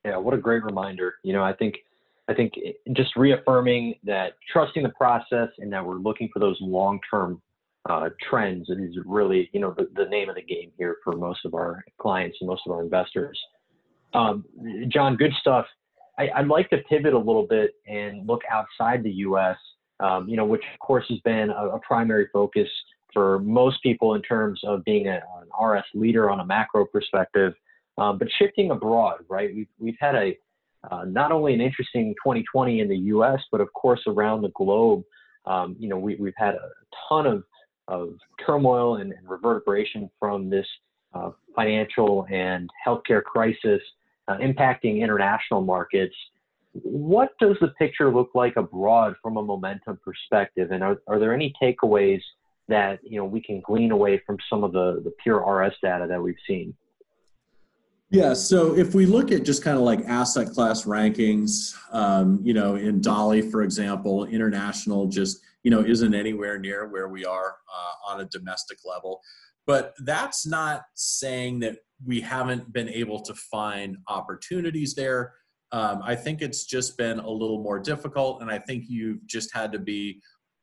Yeah, 0.05 0.17
what 0.17 0.33
a 0.33 0.37
great 0.37 0.63
reminder. 0.63 1.15
You 1.23 1.33
know, 1.33 1.43
I 1.43 1.53
think 1.53 1.75
I 2.29 2.33
think 2.33 2.53
just 2.93 3.15
reaffirming 3.15 3.95
that 4.03 4.33
trusting 4.51 4.83
the 4.83 4.89
process 4.89 5.49
and 5.59 5.71
that 5.73 5.85
we're 5.85 5.95
looking 5.95 6.29
for 6.31 6.39
those 6.39 6.57
long-term 6.59 7.41
uh, 7.89 8.09
trends 8.29 8.69
is 8.69 8.97
really, 9.05 9.49
you 9.53 9.61
know, 9.61 9.73
the, 9.77 9.87
the, 9.95 10.09
name 10.09 10.27
of 10.29 10.35
the 10.35 10.41
game 10.41 10.71
here 10.77 10.97
for 11.03 11.13
most 11.13 11.45
of 11.45 11.53
our 11.53 11.83
clients 12.01 12.37
and 12.41 12.49
most 12.49 12.63
of 12.65 12.73
our 12.73 12.83
investors. 12.83 13.39
Um, 14.17 14.45
John, 14.89 15.15
good 15.15 15.33
stuff. 15.39 15.65
I, 16.17 16.41
would 16.41 16.49
like 16.49 16.69
to 16.71 16.79
pivot 16.89 17.13
a 17.13 17.17
little 17.17 17.45
bit 17.45 17.75
and 17.85 18.27
look 18.27 18.41
outside 18.51 19.03
the 19.03 19.11
U.S., 19.11 19.55
um, 19.99 20.27
you 20.27 20.35
know, 20.35 20.45
which 20.45 20.63
of 20.73 20.79
course 20.79 21.05
has 21.09 21.19
been 21.19 21.51
a, 21.51 21.67
a, 21.69 21.79
primary 21.79 22.27
focus 22.33 22.67
for 23.13 23.39
most 23.39 23.81
people 23.83 24.15
in 24.15 24.21
terms 24.23 24.59
of 24.63 24.83
being 24.83 25.07
a, 25.07 25.21
an 25.41 25.65
RS 25.67 25.83
leader 25.93 26.31
on 26.31 26.39
a 26.39 26.45
macro 26.45 26.85
perspective. 26.85 27.53
Um, 27.99 28.17
but 28.17 28.27
shifting 28.39 28.71
abroad, 28.71 29.19
right? 29.29 29.53
We've, 29.55 29.67
we've 29.79 29.97
had 29.99 30.15
a 30.15 30.37
uh, 30.89 31.05
not 31.05 31.31
only 31.31 31.53
an 31.53 31.61
interesting 31.61 32.13
2020 32.23 32.79
in 32.79 32.87
the 32.87 32.97
U.S., 32.97 33.39
but 33.51 33.61
of 33.61 33.71
course 33.73 34.01
around 34.07 34.41
the 34.41 34.51
globe. 34.55 35.03
Um, 35.45 35.75
you 35.79 35.89
know, 35.89 35.97
we, 35.97 36.15
we've 36.15 36.33
had 36.37 36.55
a 36.55 36.69
ton 37.07 37.27
of 37.27 37.43
of 37.87 38.09
turmoil 38.45 38.97
and, 38.97 39.13
and 39.13 39.29
reverberation 39.29 40.09
from 40.19 40.49
this 40.49 40.65
uh, 41.13 41.31
financial 41.55 42.25
and 42.29 42.69
healthcare 42.85 43.23
crisis 43.23 43.81
uh, 44.27 44.37
impacting 44.37 45.01
international 45.01 45.61
markets. 45.61 46.15
What 46.73 47.31
does 47.39 47.57
the 47.59 47.69
picture 47.69 48.13
look 48.13 48.31
like 48.35 48.55
abroad 48.55 49.15
from 49.21 49.37
a 49.37 49.43
momentum 49.43 49.99
perspective? 50.03 50.71
And 50.71 50.83
are, 50.83 51.01
are 51.07 51.19
there 51.19 51.33
any 51.33 51.53
takeaways 51.61 52.21
that 52.67 52.99
you 53.03 53.17
know 53.17 53.25
we 53.25 53.41
can 53.41 53.61
glean 53.61 53.91
away 53.91 54.21
from 54.25 54.37
some 54.49 54.63
of 54.63 54.73
the, 54.73 55.01
the 55.03 55.11
pure 55.23 55.39
RS 55.39 55.73
data 55.81 56.05
that 56.07 56.21
we've 56.21 56.35
seen? 56.47 56.75
Yeah, 58.09 58.33
so 58.33 58.77
if 58.77 58.95
we 58.95 59.05
look 59.05 59.31
at 59.33 59.43
just 59.43 59.63
kind 59.63 59.77
of 59.77 59.83
like 59.83 59.99
asset 60.05 60.53
class 60.53 60.85
rankings, 60.85 61.75
um, 61.91 62.39
you 62.41 62.53
know, 62.53 62.75
in 62.75 63.01
DALI, 63.01 63.51
for 63.51 63.63
example, 63.63 64.25
international 64.25 65.07
just 65.07 65.41
you 65.63 65.71
know 65.71 65.81
isn't 65.81 66.13
anywhere 66.13 66.57
near 66.57 66.87
where 66.87 67.09
we 67.09 67.25
are 67.25 67.55
uh, 67.73 68.13
on 68.13 68.21
a 68.21 68.25
domestic 68.25 68.77
level 68.85 69.21
but 69.67 69.93
that's 69.99 70.47
not 70.47 70.81
saying 70.95 71.59
that 71.59 71.77
we 72.03 72.19
haven't 72.21 72.73
been 72.73 72.89
able 72.89 73.21
to 73.21 73.35
find 73.35 73.97
opportunities 74.07 74.95
there. 74.95 75.33
Um, 75.73 75.99
i 76.01 76.15
think 76.15 76.41
it's 76.41 76.63
just 76.63 76.97
been 76.97 77.19
a 77.19 77.29
little 77.29 77.61
more 77.61 77.77
difficult 77.77 78.41
and 78.41 78.49
i 78.49 78.57
think 78.57 78.85
you've 78.87 79.27
just 79.27 79.53
had 79.53 79.69
to 79.73 79.79
be 79.79 80.21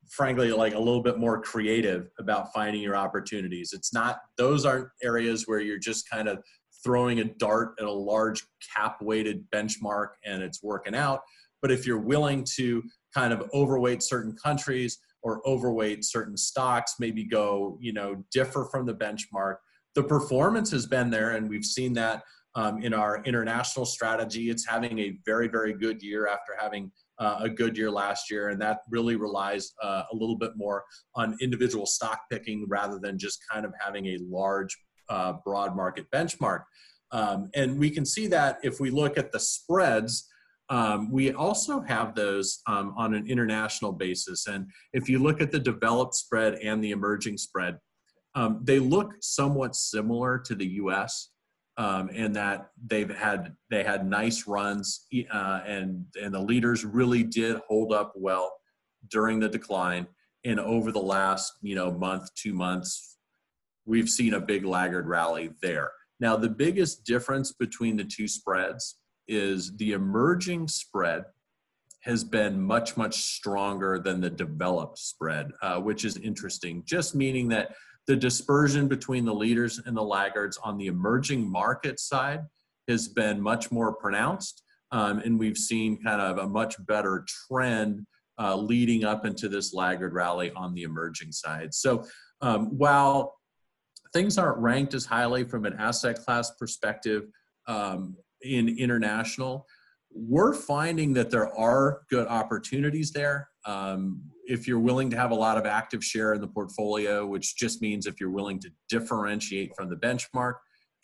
frankly 0.09 0.51
like 0.53 0.75
a 0.75 0.79
little 0.79 1.03
bit 1.03 1.19
more 1.19 1.41
creative 1.41 2.09
about 2.19 2.53
finding 2.53 2.83
your 2.83 2.97
opportunities. 2.97 3.73
It's 3.73 3.93
not 3.93 4.21
those 4.37 4.65
aren't 4.65 4.89
areas 5.03 5.45
where 5.47 5.61
you're 5.61 5.79
just 5.79 6.09
kind 6.09 6.29
of 6.29 6.43
throwing 6.83 7.21
a 7.21 7.25
dart 7.25 7.75
at 7.79 7.87
a 7.87 7.93
large 7.93 8.45
cap 8.75 8.99
weighted 9.01 9.45
benchmark 9.51 10.09
and 10.25 10.43
it's 10.43 10.63
working 10.63 10.95
out. 10.95 11.21
But 11.63 11.71
if 11.71 11.87
you're 11.87 11.99
willing 11.99 12.45
to 12.57 12.83
kind 13.15 13.33
of 13.33 13.49
overweight 13.55 14.03
certain 14.03 14.37
countries 14.37 14.99
or 15.25 15.41
overweight 15.49 16.05
certain 16.05 16.37
stocks, 16.37 16.97
maybe 17.01 17.25
go, 17.25 17.79
you 17.81 17.93
know, 17.93 18.23
differ 18.31 18.69
from 18.71 18.87
the 18.87 18.95
benchmark. 18.95 19.57
The 19.95 20.05
performance 20.05 20.71
has 20.71 20.87
been 20.87 21.11
there, 21.11 21.31
and 21.33 21.49
we've 21.49 21.65
seen 21.65 21.95
that 21.95 22.23
um, 22.55 22.83
in 22.83 22.93
our 22.95 23.23
international 23.25 23.87
strategy. 23.87 24.51
It's 24.51 24.67
having 24.67 24.99
a 24.99 25.19
very, 25.25 25.49
very 25.49 25.73
good 25.73 26.03
year 26.03 26.29
after 26.29 26.53
having 26.59 26.93
uh, 27.19 27.39
a 27.41 27.49
good 27.49 27.77
year 27.77 27.91
last 27.91 28.31
year, 28.31 28.51
and 28.51 28.61
that 28.61 28.81
really 28.91 29.17
relies 29.17 29.73
uh, 29.83 30.03
a 30.13 30.15
little 30.15 30.37
bit 30.37 30.53
more 30.57 30.85
on 31.17 31.37
individual 31.41 31.87
stock 31.87 32.21
picking 32.31 32.67
rather 32.69 32.99
than 32.99 33.19
just 33.19 33.41
kind 33.51 33.65
of 33.65 33.73
having 33.81 34.07
a 34.07 34.19
large, 34.29 34.77
uh, 35.09 35.35
broad 35.45 35.75
market 35.75 36.07
benchmark. 36.13 36.65
Um, 37.13 37.49
and 37.55 37.79
we 37.79 37.91
can 37.91 38.05
see 38.05 38.27
that 38.29 38.59
if 38.63 38.81
we 38.81 38.91
look 38.91 39.17
at 39.17 39.33
the 39.33 39.41
spreads 39.41 40.29
um, 40.71 41.11
we 41.11 41.33
also 41.33 41.81
have 41.83 42.15
those 42.15 42.61
um, 42.67 42.95
on 42.97 43.15
an 43.15 43.27
international 43.27 43.93
basis. 43.93 44.47
And 44.47 44.67
if 44.93 45.09
you 45.09 45.19
look 45.19 45.41
at 45.41 45.53
the 45.53 45.59
developed 45.59 46.15
spread 46.15 46.55
and 46.55 46.83
the 46.83 46.93
emerging 46.93 47.39
spread, 47.39 47.79
um, 48.35 48.61
they 48.63 48.79
look 48.79 49.13
somewhat 49.21 49.77
similar 49.77 50.39
to 50.39 50.55
the 50.55 50.67
U.S. 50.67 51.31
Um, 51.77 52.09
in 52.11 52.33
that 52.35 52.71
they've 52.87 53.11
had 53.15 53.55
they 53.69 53.83
had 53.83 54.09
nice 54.09 54.47
runs 54.47 55.07
uh, 55.33 55.61
and 55.67 56.05
and 56.21 56.33
the 56.33 56.41
leaders 56.41 56.85
really 56.85 57.25
did 57.25 57.61
hold 57.69 57.93
up 57.93 58.13
well 58.17 58.53
during 59.11 59.41
the 59.41 59.49
decline. 59.49 60.07
And 60.45 60.61
over 60.61 60.93
the 60.93 61.03
last 61.03 61.53
you 61.63 61.75
know 61.75 61.93
month, 61.93 62.33
two 62.35 62.55
months, 62.55 63.19
we've 63.87 64.09
seen 64.09 64.35
a 64.35 64.41
big 64.41 64.65
laggard 64.65 65.07
rally 65.07 65.51
there. 65.63 65.93
Now 66.21 66.37
the 66.37 66.49
biggest 66.49 67.05
difference 67.05 67.53
between 67.53 67.97
the 67.97 68.05
two 68.05 68.29
spreads 68.29 68.97
is 69.29 69.77
the 69.77 69.93
emerging 69.93 70.69
spread 70.69 71.25
has 72.01 72.23
been 72.23 72.61
much, 72.61 72.97
much 72.97 73.23
stronger 73.23 73.99
than 73.99 74.21
the 74.21 74.29
developed 74.29 74.99
spread, 74.99 75.51
uh, 75.63 75.81
which 75.81 76.05
is 76.05 76.19
interesting, 76.19 76.83
just 76.85 77.15
meaning 77.15 77.49
that 77.49 77.75
the 78.07 78.15
dispersion 78.15 78.89
between 78.89 79.25
the 79.25 79.35
leaders 79.35 79.81
and 79.87 79.97
the 79.97 80.03
laggards 80.03 80.59
on 80.59 80.77
the 80.77 80.87
emerging 80.87 81.51
market 81.51 81.99
side 81.99 82.41
has 82.89 83.09
been 83.09 83.41
much 83.41 83.73
more 83.73 83.95
pronounced. 83.95 84.63
Um, 84.93 85.21
and 85.21 85.39
we've 85.39 85.57
seen 85.57 86.03
kind 86.03 86.21
of 86.21 86.39
a 86.39 86.47
much 86.47 86.75
better 86.87 87.25
trend 87.49 88.07
uh, 88.39 88.55
leading 88.55 89.05
up 89.05 89.25
into 89.25 89.49
this 89.49 89.73
laggard 89.73 90.13
rally 90.13 90.53
on 90.55 90.75
the 90.75 90.83
emerging 90.83 91.33
side. 91.33 91.73
So 91.73 92.05
um, 92.43 92.67
while 92.77 93.35
things 94.13 94.37
aren't 94.37 94.59
ranked 94.59 94.93
as 94.93 95.07
highly 95.07 95.45
from 95.45 95.65
an 95.65 95.75
asset 95.79 96.23
class 96.23 96.51
perspective, 96.59 97.25
um, 97.67 98.17
in 98.45 98.69
international, 98.79 99.67
we're 100.15 100.55
finding 100.55 101.13
that 101.15 101.31
there 101.31 101.53
are 101.59 102.03
good 102.09 102.27
opportunities 102.29 103.11
there. 103.11 103.49
Um, 103.67 104.23
if 104.47 104.69
you're 104.69 104.79
willing 104.79 105.11
to 105.11 105.17
have 105.17 105.31
a 105.31 105.35
lot 105.35 105.59
of 105.59 105.67
active 105.67 106.05
share 106.05 106.35
in 106.35 106.41
the 106.41 106.47
portfolio, 106.47 107.27
which 107.27 107.57
just 107.57 107.83
means 107.83 108.07
if 108.07 108.21
you're 108.21 108.31
willing 108.31 108.61
to 108.61 108.71
differentiate 108.89 109.73
from 109.75 109.89
the 109.89 109.97
benchmark 109.97 110.55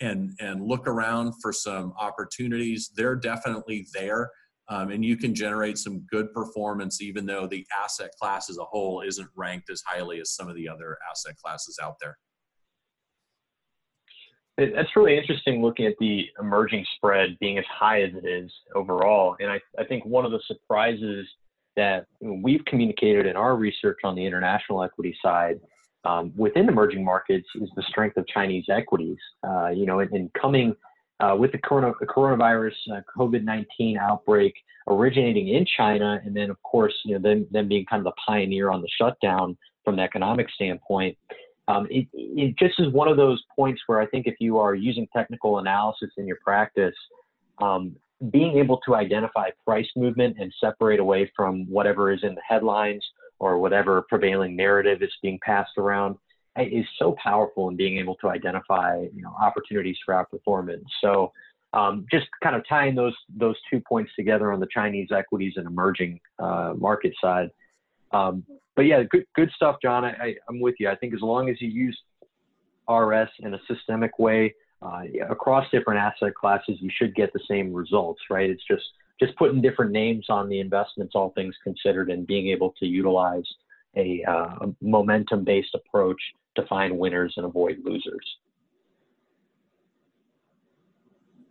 and 0.00 0.32
and 0.40 0.62
look 0.62 0.86
around 0.86 1.32
for 1.42 1.52
some 1.52 1.92
opportunities, 1.98 2.90
they're 2.94 3.16
definitely 3.16 3.86
there. 3.92 4.30
Um, 4.68 4.90
and 4.90 5.04
you 5.04 5.16
can 5.16 5.34
generate 5.34 5.78
some 5.78 6.06
good 6.10 6.32
performance 6.32 7.02
even 7.02 7.26
though 7.26 7.48
the 7.48 7.66
asset 7.82 8.10
class 8.20 8.48
as 8.48 8.58
a 8.58 8.64
whole 8.64 9.00
isn't 9.00 9.28
ranked 9.34 9.68
as 9.68 9.82
highly 9.84 10.20
as 10.20 10.30
some 10.30 10.48
of 10.48 10.54
the 10.54 10.68
other 10.68 10.96
asset 11.10 11.34
classes 11.42 11.78
out 11.82 11.96
there. 12.00 12.16
That's 14.56 14.94
really 14.94 15.16
interesting 15.16 15.62
looking 15.62 15.86
at 15.86 15.94
the 16.00 16.26
emerging 16.38 16.84
spread 16.96 17.38
being 17.40 17.56
as 17.58 17.64
high 17.66 18.02
as 18.02 18.10
it 18.14 18.26
is 18.26 18.50
overall. 18.74 19.36
And 19.40 19.50
I, 19.50 19.60
I 19.78 19.84
think 19.84 20.04
one 20.04 20.26
of 20.26 20.32
the 20.32 20.40
surprises 20.46 21.26
that 21.76 22.06
we've 22.20 22.64
communicated 22.66 23.26
in 23.26 23.36
our 23.36 23.56
research 23.56 24.00
on 24.04 24.14
the 24.14 24.26
international 24.26 24.82
equity 24.82 25.16
side 25.22 25.60
um, 26.04 26.32
within 26.36 26.68
emerging 26.68 27.04
markets 27.04 27.46
is 27.54 27.70
the 27.76 27.82
strength 27.88 28.16
of 28.16 28.26
Chinese 28.26 28.64
equities. 28.68 29.18
Uh, 29.46 29.68
you 29.68 29.86
know, 29.86 30.00
in, 30.00 30.14
in 30.14 30.30
coming 30.40 30.74
uh, 31.20 31.34
with 31.38 31.52
the, 31.52 31.58
corona, 31.58 31.92
the 32.00 32.06
coronavirus 32.06 32.72
uh, 32.92 33.00
COVID-19 33.16 33.98
outbreak 33.98 34.54
originating 34.88 35.48
in 35.48 35.66
China, 35.76 36.20
and 36.24 36.34
then 36.34 36.50
of 36.50 36.60
course, 36.62 36.94
you 37.04 37.14
know, 37.14 37.20
them, 37.20 37.46
them 37.50 37.68
being 37.68 37.84
kind 37.86 38.00
of 38.00 38.04
the 38.04 38.22
pioneer 38.26 38.70
on 38.70 38.80
the 38.80 38.88
shutdown 38.98 39.56
from 39.84 39.94
an 39.94 40.00
economic 40.00 40.48
standpoint, 40.50 41.16
um, 41.68 41.86
it, 41.90 42.06
it 42.12 42.56
just 42.58 42.78
is 42.78 42.92
one 42.92 43.08
of 43.08 43.16
those 43.16 43.42
points 43.54 43.80
where 43.86 44.00
I 44.00 44.06
think 44.06 44.26
if 44.26 44.34
you 44.40 44.58
are 44.58 44.74
using 44.74 45.06
technical 45.14 45.58
analysis 45.58 46.10
in 46.16 46.26
your 46.26 46.38
practice, 46.42 46.94
um, 47.58 47.94
being 48.30 48.58
able 48.58 48.78
to 48.86 48.94
identify 48.94 49.50
price 49.64 49.88
movement 49.96 50.36
and 50.38 50.52
separate 50.60 51.00
away 51.00 51.30
from 51.34 51.64
whatever 51.70 52.12
is 52.12 52.20
in 52.22 52.34
the 52.34 52.42
headlines 52.46 53.04
or 53.38 53.58
whatever 53.58 54.02
prevailing 54.02 54.54
narrative 54.54 55.02
is 55.02 55.10
being 55.22 55.38
passed 55.42 55.78
around 55.78 56.16
is 56.58 56.84
so 56.98 57.16
powerful 57.22 57.68
in 57.68 57.76
being 57.76 57.98
able 57.98 58.16
to 58.16 58.28
identify 58.28 59.00
you 59.14 59.22
know 59.22 59.34
opportunities 59.40 59.96
for 60.04 60.14
outperformance. 60.14 60.84
So 61.02 61.32
um, 61.72 62.04
just 62.10 62.26
kind 62.42 62.56
of 62.56 62.62
tying 62.68 62.94
those 62.94 63.14
those 63.34 63.56
two 63.70 63.80
points 63.80 64.10
together 64.16 64.52
on 64.52 64.60
the 64.60 64.66
Chinese 64.72 65.08
equities 65.16 65.54
and 65.56 65.66
emerging 65.66 66.20
uh, 66.38 66.74
market 66.76 67.14
side. 67.22 67.50
Um, 68.12 68.44
but 68.80 68.86
yeah, 68.86 69.02
good 69.02 69.26
good 69.34 69.50
stuff, 69.54 69.76
John. 69.82 70.06
I, 70.06 70.12
I, 70.12 70.34
am 70.48 70.58
with 70.58 70.76
you. 70.78 70.88
I 70.88 70.96
think 70.96 71.12
as 71.12 71.20
long 71.20 71.50
as 71.50 71.60
you 71.60 71.68
use 71.68 72.00
RS 72.88 73.28
in 73.40 73.52
a 73.52 73.60
systemic 73.68 74.18
way 74.18 74.54
uh, 74.80 75.02
across 75.28 75.70
different 75.70 76.00
asset 76.00 76.34
classes, 76.34 76.78
you 76.80 76.90
should 76.90 77.14
get 77.14 77.30
the 77.34 77.40
same 77.46 77.74
results, 77.74 78.22
right? 78.30 78.48
It's 78.48 78.64
just 78.66 78.84
just 79.20 79.36
putting 79.36 79.60
different 79.60 79.92
names 79.92 80.30
on 80.30 80.48
the 80.48 80.60
investments, 80.60 81.12
all 81.14 81.28
things 81.34 81.54
considered, 81.62 82.10
and 82.10 82.26
being 82.26 82.48
able 82.48 82.72
to 82.78 82.86
utilize 82.86 83.44
a, 83.98 84.24
uh, 84.26 84.68
momentum-based 84.80 85.74
approach 85.74 86.22
to 86.54 86.64
find 86.66 86.98
winners 86.98 87.34
and 87.36 87.44
avoid 87.44 87.80
losers. 87.84 88.24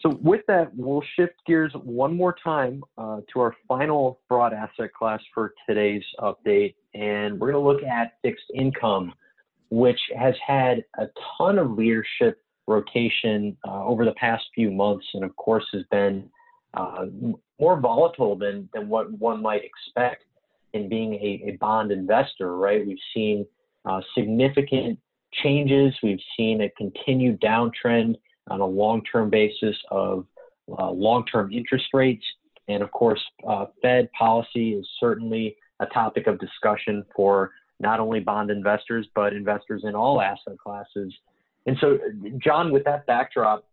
So 0.02 0.18
with 0.22 0.42
that, 0.48 0.74
we'll 0.76 1.04
shift 1.16 1.34
gears 1.46 1.74
one 1.84 2.16
more 2.16 2.36
time 2.42 2.84
uh, 2.98 3.20
to 3.34 3.40
our 3.42 3.56
final 3.68 4.22
broad 4.30 4.54
asset 4.54 4.94
class 4.94 5.20
for 5.34 5.54
today's 5.68 6.04
update, 6.20 6.76
and 6.94 7.40
we're 7.40 7.52
going 7.52 7.62
to 7.62 7.68
look 7.68 7.84
at 7.84 8.14
fixed 8.22 8.46
income, 8.56 9.14
which 9.70 10.00
has 10.18 10.36
had 10.46 10.84
a 10.98 11.08
ton 11.38 11.60
of 11.60 11.72
leadership 11.72 12.42
rotation 12.68 13.58
uh, 13.68 13.84
over 13.84 14.06
the 14.06 14.14
past 14.14 14.46
few 14.56 14.72
months, 14.72 15.06
and 15.14 15.24
of 15.24 15.36
course 15.36 15.66
has 15.74 15.84
been 15.92 16.30
uh, 16.76 17.06
more 17.60 17.80
volatile 17.80 18.38
than, 18.38 18.70
than 18.74 18.88
what 18.88 19.12
one 19.14 19.42
might 19.42 19.64
expect 19.64 20.24
in 20.74 20.88
being 20.88 21.16
a, 21.16 21.44
a 21.48 21.58
bond 21.60 21.92
investor, 21.92 22.56
right? 22.56 22.86
We've 22.86 22.98
seen 23.14 23.46
uh, 23.86 24.02
significant 24.16 25.00
changes. 25.44 25.94
We've 26.02 26.22
seen 26.38 26.62
a 26.62 26.70
continued 26.78 27.42
downtrend 27.42 28.16
on 28.50 28.62
a 28.62 28.66
long-term 28.66 29.30
basis 29.30 29.76
of 29.92 30.26
uh, 30.78 30.92
long-term 30.92 31.52
interest 31.52 31.86
rates. 31.94 32.24
And 32.68 32.84
of 32.84 32.92
course, 32.92 33.22
uh, 33.48 33.66
Fed 33.82 34.12
policy 34.12 34.74
is 34.74 34.88
certainly 35.00 35.56
a 35.80 35.86
topic 35.88 36.28
of 36.28 36.40
discussion 36.40 37.06
for 37.16 37.52
not 37.80 38.00
only 38.00 38.20
bond 38.20 38.52
investors, 38.52 39.08
but 39.16 39.34
investors 39.34 39.84
in 39.86 39.96
all 39.96 40.22
asset 40.22 40.58
classes. 40.58 41.14
And 41.66 41.78
so, 41.80 41.98
John, 42.38 42.72
with 42.72 42.84
that 42.86 43.06
backdrop, 43.06 43.66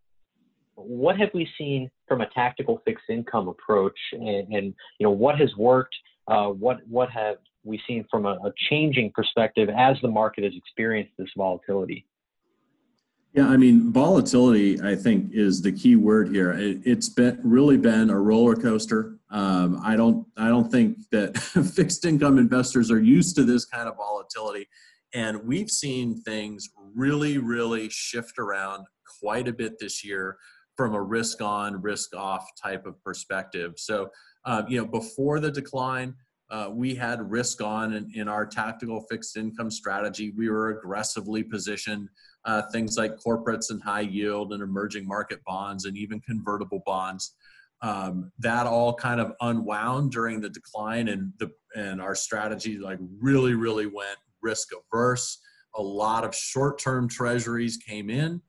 what 0.76 1.18
have 1.18 1.30
we 1.34 1.48
seen 1.58 1.90
from 2.06 2.20
a 2.20 2.28
tactical 2.30 2.82
fixed 2.84 3.08
income 3.08 3.48
approach, 3.48 3.98
and, 4.12 4.52
and 4.52 4.74
you 4.98 5.06
know 5.06 5.10
what 5.10 5.38
has 5.38 5.50
worked? 5.56 5.94
Uh, 6.28 6.48
what 6.48 6.78
what 6.88 7.10
have 7.10 7.36
we 7.64 7.80
seen 7.86 8.04
from 8.10 8.26
a, 8.26 8.32
a, 8.44 8.52
changing 8.68 9.10
perspective 9.12 9.68
as 9.76 9.96
the 10.02 10.08
market 10.08 10.44
has 10.44 10.52
experienced 10.56 11.12
this 11.18 11.28
volatility? 11.36 12.04
Yeah, 13.36 13.48
I 13.48 13.58
mean, 13.58 13.92
volatility, 13.92 14.80
I 14.80 14.94
think, 14.94 15.34
is 15.34 15.60
the 15.60 15.70
key 15.70 15.94
word 15.94 16.30
here. 16.30 16.52
It, 16.52 16.86
has 16.86 17.10
been 17.10 17.38
really 17.44 17.76
been 17.76 18.08
a 18.08 18.18
roller 18.18 18.56
coaster. 18.56 19.18
Um, 19.30 19.78
I 19.84 19.94
don't, 19.94 20.26
I 20.38 20.48
don't 20.48 20.72
think 20.72 20.96
that 21.12 21.36
fixed 21.74 22.06
income 22.06 22.38
investors 22.38 22.90
are 22.90 22.98
used 22.98 23.36
to 23.36 23.44
this 23.44 23.66
kind 23.66 23.90
of 23.90 23.96
volatility, 23.98 24.66
and 25.12 25.46
we've 25.46 25.70
seen 25.70 26.22
things 26.22 26.70
really, 26.94 27.36
really 27.36 27.90
shift 27.90 28.38
around 28.38 28.86
quite 29.20 29.48
a 29.48 29.52
bit 29.52 29.78
this 29.78 30.02
year 30.02 30.38
from 30.74 30.94
a 30.94 31.02
risk 31.02 31.42
on, 31.42 31.82
risk 31.82 32.16
off 32.16 32.48
type 32.62 32.86
of 32.86 33.02
perspective. 33.04 33.74
So, 33.76 34.08
um, 34.46 34.64
you 34.66 34.78
know, 34.78 34.86
before 34.86 35.40
the 35.40 35.50
decline, 35.50 36.14
uh, 36.50 36.70
we 36.72 36.94
had 36.94 37.30
risk 37.30 37.60
on 37.60 37.94
in, 37.94 38.10
in, 38.14 38.28
our 38.28 38.46
tactical 38.46 39.00
fixed 39.10 39.36
income 39.36 39.70
strategy. 39.70 40.32
We 40.36 40.48
were 40.48 40.70
aggressively 40.70 41.42
positioned 41.42 42.08
uh, 42.44 42.62
things 42.70 42.96
like 42.96 43.16
corporates 43.16 43.70
and 43.70 43.82
high 43.82 44.02
yield 44.02 44.52
and 44.52 44.62
emerging 44.62 45.06
market 45.08 45.40
bonds 45.44 45.86
and 45.86 45.96
even 45.96 46.20
convertible 46.20 46.82
bonds. 46.86 47.34
Um, 47.82 48.30
that 48.38 48.66
all 48.66 48.94
kind 48.94 49.20
of 49.20 49.32
unwound 49.40 50.12
during 50.12 50.40
the 50.40 50.48
decline, 50.48 51.08
and 51.08 51.32
the 51.38 51.50
and 51.74 52.00
our 52.00 52.14
strategy 52.14 52.78
like 52.78 52.98
really 53.20 53.54
really 53.54 53.86
went 53.86 54.18
risk 54.40 54.68
averse. 54.72 55.38
A 55.74 55.82
lot 55.82 56.24
of 56.24 56.34
short 56.34 56.78
term 56.78 57.08
treasuries 57.08 57.76
came 57.76 58.08
in 58.08 58.40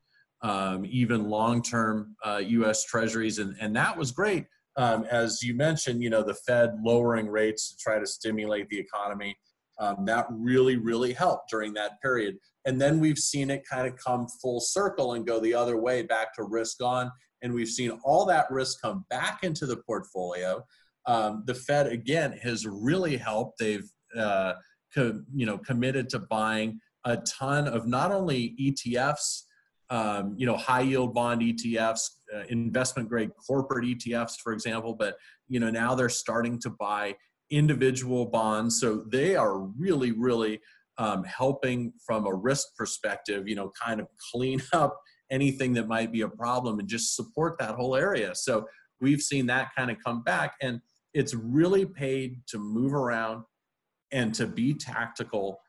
um, 0.41 0.85
even 0.87 1.29
long-term 1.29 2.15
uh, 2.25 2.37
U.S. 2.37 2.85
Treasuries, 2.85 3.39
and 3.39 3.55
and 3.59 3.75
that 3.75 3.97
was 3.97 4.11
great. 4.11 4.45
Um, 4.77 5.05
as 5.09 5.41
you 5.41 5.55
mentioned, 5.55 6.01
you 6.01 6.09
know 6.09 6.23
the 6.23 6.35
Fed 6.35 6.75
lowering 6.83 7.27
rates 7.27 7.69
to 7.69 7.77
try 7.77 7.99
to 7.99 8.05
stimulate 8.05 8.69
the 8.69 8.79
economy. 8.79 9.35
Um, 9.79 10.05
that 10.05 10.25
really, 10.31 10.75
really 10.75 11.13
helped 11.13 11.49
during 11.49 11.73
that 11.73 12.01
period. 12.01 12.37
And 12.65 12.81
then 12.81 12.99
we've 12.99 13.17
seen 13.17 13.51
it 13.51 13.63
kind 13.69 13.87
of 13.87 13.95
come 13.97 14.27
full 14.41 14.59
circle 14.59 15.13
and 15.13 15.25
go 15.25 15.39
the 15.39 15.53
other 15.53 15.77
way 15.77 16.01
back 16.01 16.33
to 16.35 16.43
risk 16.43 16.81
on. 16.81 17.11
And 17.43 17.53
we've 17.53 17.69
seen 17.69 17.91
all 18.03 18.25
that 18.25 18.49
risk 18.49 18.81
come 18.81 19.05
back 19.11 19.43
into 19.43 19.67
the 19.67 19.77
portfolio. 19.77 20.63
Um, 21.05 21.43
the 21.45 21.53
Fed 21.53 21.87
again 21.87 22.33
has 22.41 22.65
really 22.65 23.17
helped. 23.17 23.59
They've 23.59 23.87
uh, 24.17 24.53
co- 24.93 25.21
you 25.33 25.45
know 25.45 25.57
committed 25.59 26.09
to 26.09 26.19
buying 26.19 26.79
a 27.05 27.17
ton 27.17 27.67
of 27.67 27.87
not 27.87 28.11
only 28.11 28.55
ETFs 28.59 29.43
um, 29.89 30.35
you 30.37 30.45
know, 30.45 30.57
high 30.57 30.81
yield 30.81 31.13
bond 31.13 31.41
ETFs, 31.41 32.09
uh, 32.35 32.43
investment 32.49 33.09
grade 33.09 33.31
corporate 33.45 33.85
ETFs, 33.85 34.39
for 34.41 34.53
example. 34.53 34.93
But 34.93 35.17
you 35.47 35.59
know, 35.59 35.69
now 35.69 35.95
they're 35.95 36.09
starting 36.09 36.59
to 36.59 36.69
buy 36.69 37.15
individual 37.49 38.25
bonds, 38.25 38.79
so 38.79 39.03
they 39.07 39.35
are 39.35 39.59
really, 39.59 40.11
really 40.11 40.59
um, 40.97 41.23
helping 41.23 41.93
from 42.05 42.25
a 42.25 42.33
risk 42.33 42.75
perspective. 42.77 43.47
You 43.47 43.55
know, 43.55 43.71
kind 43.81 43.99
of 43.99 44.07
clean 44.31 44.61
up 44.73 44.99
anything 45.29 45.73
that 45.73 45.87
might 45.87 46.11
be 46.11 46.21
a 46.21 46.29
problem 46.29 46.79
and 46.79 46.87
just 46.87 47.15
support 47.15 47.57
that 47.59 47.75
whole 47.75 47.95
area. 47.95 48.33
So 48.33 48.65
we've 49.01 49.21
seen 49.21 49.45
that 49.47 49.69
kind 49.75 49.91
of 49.91 49.97
come 50.03 50.23
back, 50.23 50.55
and 50.61 50.81
it's 51.13 51.33
really 51.33 51.85
paid 51.85 52.41
to 52.47 52.57
move 52.57 52.93
around 52.93 53.43
and 54.11 54.33
to 54.35 54.47
be 54.47 54.73
tactical 54.73 55.59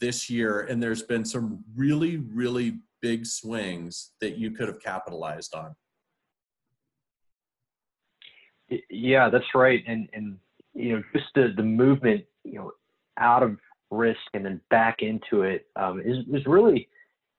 this 0.00 0.30
year. 0.30 0.60
And 0.60 0.82
there's 0.82 1.02
been 1.02 1.24
some 1.24 1.64
really, 1.74 2.18
really 2.18 2.78
big 3.00 3.26
swings 3.26 4.12
that 4.20 4.38
you 4.38 4.50
could 4.50 4.68
have 4.68 4.80
capitalized 4.80 5.54
on. 5.54 5.74
Yeah, 8.90 9.30
that's 9.30 9.54
right. 9.54 9.82
And 9.86 10.08
and 10.12 10.38
you 10.74 10.96
know, 10.96 11.02
just 11.12 11.26
the 11.34 11.52
the 11.56 11.62
movement, 11.62 12.24
you 12.44 12.54
know, 12.54 12.72
out 13.18 13.42
of 13.42 13.58
risk 13.90 14.20
and 14.34 14.44
then 14.44 14.60
back 14.70 14.96
into 15.00 15.42
it 15.42 15.66
um, 15.76 16.00
is 16.00 16.18
is 16.32 16.46
really. 16.46 16.88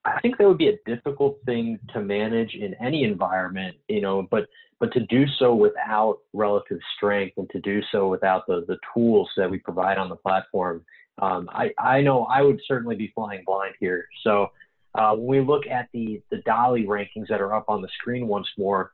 I 0.05 0.17
think 0.21 0.37
that 0.37 0.47
would 0.47 0.57
be 0.57 0.69
a 0.69 0.77
difficult 0.85 1.39
thing 1.45 1.77
to 1.93 1.99
manage 1.99 2.55
in 2.55 2.73
any 2.75 3.03
environment, 3.03 3.75
you 3.89 3.99
know, 3.99 4.25
but 4.31 4.47
but 4.79 4.93
to 4.93 5.01
do 5.01 5.25
so 5.37 5.53
without 5.53 6.19
relative 6.31 6.79
strength 6.95 7.37
and 7.37 7.49
to 7.49 7.59
do 7.59 7.81
so 7.91 8.07
without 8.07 8.47
the 8.47 8.63
the 8.67 8.77
tools 8.93 9.29
that 9.35 9.51
we 9.51 9.59
provide 9.59 9.97
on 9.97 10.07
the 10.07 10.15
platform, 10.15 10.83
um, 11.21 11.49
I 11.51 11.71
I 11.77 12.01
know 12.01 12.23
I 12.23 12.41
would 12.41 12.61
certainly 12.65 12.95
be 12.95 13.11
flying 13.13 13.43
blind 13.45 13.75
here. 13.79 14.07
So 14.23 14.47
uh, 14.95 15.13
when 15.15 15.27
we 15.27 15.45
look 15.45 15.67
at 15.67 15.89
the, 15.93 16.21
the 16.31 16.37
DALI 16.47 16.85
rankings 16.85 17.27
that 17.29 17.41
are 17.41 17.53
up 17.53 17.65
on 17.67 17.81
the 17.81 17.89
screen 17.99 18.27
once 18.27 18.47
more, 18.57 18.93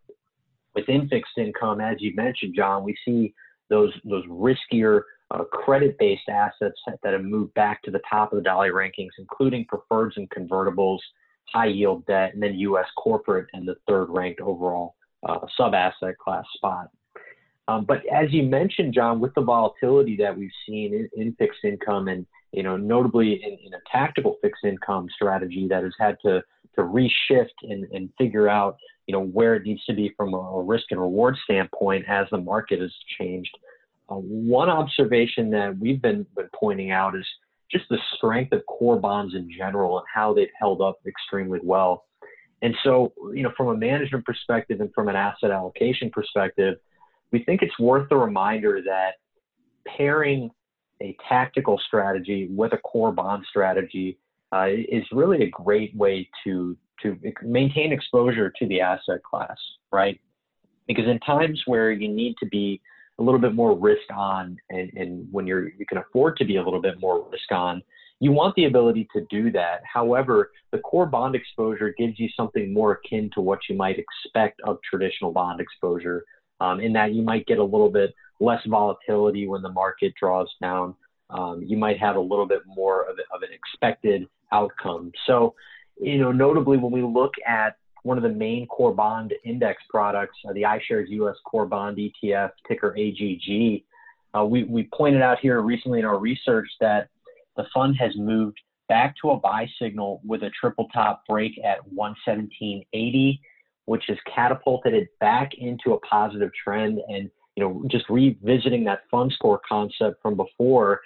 within 0.75 1.07
fixed 1.09 1.37
income, 1.37 1.81
as 1.81 1.97
you 1.99 2.13
mentioned, 2.15 2.53
John, 2.55 2.83
we 2.83 2.95
see 3.05 3.33
those, 3.69 3.93
those 4.03 4.25
riskier 4.27 5.01
uh, 5.31 5.43
credit-based 5.45 6.29
assets 6.29 6.79
that 7.03 7.13
have 7.13 7.23
moved 7.23 7.53
back 7.55 7.81
to 7.83 7.91
the 7.91 8.01
top 8.09 8.31
of 8.31 8.43
the 8.43 8.47
DALI 8.47 8.69
rankings, 8.69 9.09
including 9.17 9.65
preferreds 9.65 10.17
and 10.17 10.29
convertibles. 10.29 10.99
high 11.51 11.67
yield 11.67 12.05
debt, 12.05 12.33
and 12.33 12.43
then 12.43 12.53
U.S. 12.55 12.85
corporate 12.97 13.47
and 13.53 13.67
the 13.67 13.75
third 13.87 14.05
ranked 14.09 14.41
overall 14.41 14.95
uh, 15.27 15.39
sub 15.57 15.73
asset 15.73 16.17
class 16.17 16.45
spot. 16.55 16.89
Um, 17.67 17.85
but 17.85 18.05
as 18.13 18.31
you 18.31 18.43
mentioned, 18.43 18.93
John, 18.93 19.19
with 19.19 19.33
the 19.33 19.41
volatility 19.41 20.15
that 20.17 20.37
we've 20.37 20.51
seen 20.67 20.93
in, 20.93 21.09
in 21.19 21.33
fixed 21.33 21.63
income 21.63 22.07
and 22.07 22.25
you 22.51 22.63
know 22.63 22.77
notably 22.77 23.33
in, 23.43 23.57
in, 23.65 23.73
a 23.73 23.79
tactical 23.91 24.37
fixed 24.41 24.63
income 24.63 25.07
strategy 25.13 25.67
that 25.69 25.83
has 25.83 25.93
had 25.99 26.17
to 26.21 26.41
to 26.75 26.81
reshift 26.81 27.55
and, 27.63 27.85
and 27.91 28.09
figure 28.17 28.47
out 28.47 28.77
you 29.07 29.13
know 29.13 29.21
where 29.21 29.55
it 29.55 29.63
needs 29.63 29.83
to 29.85 29.93
be 29.93 30.13
from 30.17 30.33
a, 30.33 30.61
risk 30.61 30.85
and 30.91 30.99
reward 30.99 31.37
standpoint 31.43 32.05
as 32.07 32.27
the 32.31 32.37
market 32.37 32.79
has 32.81 32.93
changed. 33.19 33.55
Uh, 34.09 34.15
one 34.15 34.69
observation 34.69 35.49
that 35.51 35.77
we've 35.79 36.01
been, 36.01 36.25
been 36.35 36.49
pointing 36.53 36.91
out 36.91 37.15
is 37.15 37.25
just 37.71 37.85
the 37.89 37.97
strength 38.15 38.51
of 38.51 38.65
core 38.67 38.99
bonds 38.99 39.33
in 39.33 39.49
general 39.55 39.97
and 39.97 40.07
how 40.13 40.33
they've 40.33 40.47
held 40.59 40.81
up 40.81 40.99
extremely 41.07 41.59
well. 41.63 42.05
And 42.61 42.75
so, 42.83 43.13
you 43.33 43.43
know, 43.43 43.51
from 43.57 43.67
a 43.67 43.77
management 43.77 44.25
perspective 44.25 44.81
and 44.81 44.91
from 44.93 45.09
an 45.09 45.15
asset 45.15 45.51
allocation 45.51 46.09
perspective, 46.09 46.75
we 47.31 47.43
think 47.43 47.61
it's 47.61 47.77
worth 47.79 48.07
the 48.09 48.15
reminder 48.15 48.81
that 48.85 49.15
pairing 49.97 50.49
a 51.01 51.15
tactical 51.27 51.79
strategy 51.85 52.47
with 52.49 52.73
a 52.73 52.77
core 52.77 53.11
bond 53.11 53.45
strategy 53.49 54.17
uh, 54.53 54.67
is 54.69 55.03
really 55.11 55.43
a 55.43 55.49
great 55.49 55.95
way 55.95 56.29
to 56.43 56.77
to 57.01 57.17
maintain 57.43 57.91
exposure 57.91 58.51
to 58.57 58.67
the 58.67 58.81
asset 58.81 59.23
class, 59.23 59.57
right? 59.91 60.19
Because 60.87 61.05
in 61.07 61.19
times 61.19 61.61
where 61.65 61.91
you 61.91 62.07
need 62.07 62.35
to 62.39 62.45
be 62.45 62.81
a 63.19 63.23
little 63.23 63.39
bit 63.39 63.53
more 63.53 63.77
risk 63.77 64.03
on, 64.13 64.57
and, 64.69 64.91
and 64.95 65.27
when 65.31 65.47
you're 65.47 65.69
you 65.69 65.85
can 65.87 65.99
afford 65.99 66.37
to 66.37 66.45
be 66.45 66.57
a 66.57 66.63
little 66.63 66.81
bit 66.81 66.99
more 66.99 67.27
risk 67.31 67.51
on, 67.51 67.81
you 68.19 68.31
want 68.31 68.55
the 68.55 68.65
ability 68.65 69.07
to 69.13 69.25
do 69.29 69.51
that. 69.51 69.81
However, 69.91 70.51
the 70.71 70.79
core 70.79 71.05
bond 71.05 71.35
exposure 71.35 71.93
gives 71.97 72.19
you 72.19 72.29
something 72.35 72.73
more 72.73 72.93
akin 73.03 73.29
to 73.33 73.41
what 73.41 73.59
you 73.69 73.75
might 73.75 73.97
expect 73.99 74.61
of 74.61 74.77
traditional 74.89 75.31
bond 75.31 75.59
exposure 75.59 76.23
um, 76.61 76.79
in 76.79 76.93
that 76.93 77.13
you 77.13 77.21
might 77.21 77.45
get 77.45 77.57
a 77.57 77.63
little 77.63 77.89
bit 77.89 78.13
less 78.39 78.61
volatility 78.67 79.47
when 79.47 79.61
the 79.61 79.71
market 79.71 80.13
draws 80.19 80.49
down. 80.61 80.95
Um, 81.29 81.63
you 81.63 81.77
might 81.77 81.99
have 81.99 82.15
a 82.15 82.19
little 82.21 82.45
bit 82.45 82.61
more 82.65 83.03
of, 83.03 83.17
of 83.33 83.41
an 83.41 83.49
expected 83.51 84.27
outcome. 84.51 85.11
So, 85.25 85.55
you 85.97 86.17
know, 86.17 86.31
notably 86.31 86.77
when 86.77 86.91
we 86.91 87.01
look 87.01 87.33
at 87.47 87.75
one 88.03 88.17
of 88.17 88.23
the 88.23 88.29
main 88.29 88.67
core 88.67 88.93
bond 88.93 89.33
index 89.43 89.81
products, 89.89 90.37
uh, 90.47 90.53
the 90.53 90.61
iShares 90.61 91.09
US 91.09 91.35
Core 91.45 91.65
Bond 91.65 91.97
ETF, 91.97 92.51
ticker 92.67 92.95
AGG, 92.97 93.83
uh, 94.37 94.45
we, 94.45 94.63
we 94.63 94.89
pointed 94.93 95.21
out 95.21 95.39
here 95.39 95.61
recently 95.61 95.99
in 95.99 96.05
our 96.05 96.19
research 96.19 96.67
that 96.81 97.07
the 97.57 97.65
fund 97.73 97.95
has 97.99 98.11
moved 98.17 98.59
back 98.89 99.15
to 99.21 99.31
a 99.31 99.37
buy 99.37 99.67
signal 99.81 100.21
with 100.25 100.43
a 100.43 100.51
triple 100.59 100.87
top 100.93 101.23
break 101.27 101.53
at 101.63 101.79
117.80 101.97 103.39
which 103.85 104.03
has 104.07 104.17
catapulted 104.33 104.93
it 104.93 105.07
back 105.19 105.51
into 105.57 105.93
a 105.93 105.99
positive 105.99 106.51
trend. 106.63 106.99
And 107.07 107.29
you 107.55 107.63
know, 107.63 107.83
just 107.87 108.05
revisiting 108.09 108.83
that 108.85 109.01
fund 109.09 109.31
score 109.31 109.61
concept 109.67 110.21
from 110.21 110.35
before, 110.35 110.99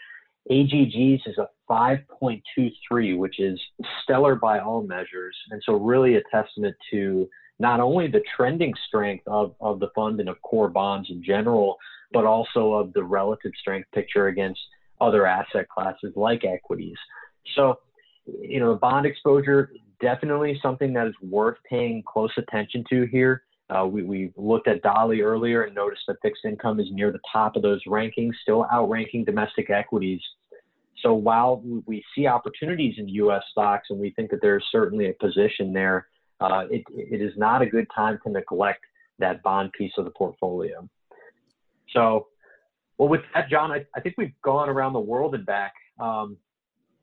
AGG's 0.51 1.21
is 1.25 1.37
a 1.37 1.47
5.23, 1.69 3.17
which 3.17 3.39
is 3.39 3.59
stellar 4.03 4.35
by 4.35 4.59
all 4.59 4.81
measures, 4.81 5.35
and 5.51 5.61
so 5.65 5.73
really 5.73 6.15
a 6.15 6.21
testament 6.31 6.75
to 6.91 7.29
not 7.59 7.79
only 7.79 8.07
the 8.07 8.21
trending 8.35 8.73
strength 8.87 9.27
of, 9.27 9.53
of 9.59 9.79
the 9.79 9.89
fund 9.93 10.19
and 10.19 10.29
of 10.29 10.41
core 10.41 10.69
bonds 10.69 11.09
in 11.09 11.23
general, 11.23 11.77
but 12.11 12.25
also 12.25 12.73
of 12.73 12.93
the 12.93 13.03
relative 13.03 13.51
strength 13.59 13.89
picture 13.93 14.27
against 14.27 14.59
other 15.01 15.25
asset 15.27 15.67
classes 15.69 16.13
like 16.15 16.43
equities. 16.45 16.97
So, 17.55 17.79
you 18.25 18.59
know, 18.59 18.75
bond 18.75 19.05
exposure 19.05 19.71
definitely 20.01 20.57
something 20.61 20.93
that 20.93 21.07
is 21.07 21.13
worth 21.21 21.57
paying 21.69 22.03
close 22.05 22.31
attention 22.37 22.83
to 22.89 23.05
here. 23.07 23.43
Uh, 23.69 23.85
we, 23.85 24.01
we 24.03 24.31
looked 24.35 24.67
at 24.67 24.81
DALI 24.81 25.21
earlier 25.21 25.63
and 25.63 25.75
noticed 25.75 26.01
that 26.07 26.17
fixed 26.21 26.43
income 26.43 26.79
is 26.79 26.87
near 26.91 27.11
the 27.11 27.19
top 27.31 27.55
of 27.55 27.61
those 27.61 27.81
rankings, 27.85 28.31
still 28.41 28.65
outranking 28.73 29.25
domestic 29.25 29.69
equities. 29.69 30.21
So 31.03 31.13
while 31.13 31.61
we 31.85 32.03
see 32.15 32.27
opportunities 32.27 32.95
in 32.97 33.07
U.S. 33.09 33.43
stocks 33.51 33.87
and 33.89 33.99
we 33.99 34.11
think 34.11 34.31
that 34.31 34.39
there's 34.41 34.65
certainly 34.71 35.09
a 35.09 35.13
position 35.13 35.71
there, 35.71 36.07
uh, 36.41 36.65
it, 36.71 36.83
it 36.89 37.21
is 37.21 37.33
not 37.37 37.61
a 37.61 37.65
good 37.65 37.87
time 37.95 38.19
to 38.25 38.31
neglect 38.31 38.83
that 39.19 39.43
bond 39.43 39.71
piece 39.73 39.91
of 39.97 40.05
the 40.05 40.11
portfolio. 40.11 40.87
So, 41.93 42.27
well, 42.97 43.09
with 43.09 43.21
that, 43.33 43.49
John, 43.49 43.71
I, 43.71 43.85
I 43.95 44.01
think 44.01 44.15
we've 44.17 44.33
gone 44.43 44.69
around 44.69 44.93
the 44.93 44.99
world 44.99 45.35
and 45.35 45.45
back. 45.45 45.73
Um, 45.99 46.37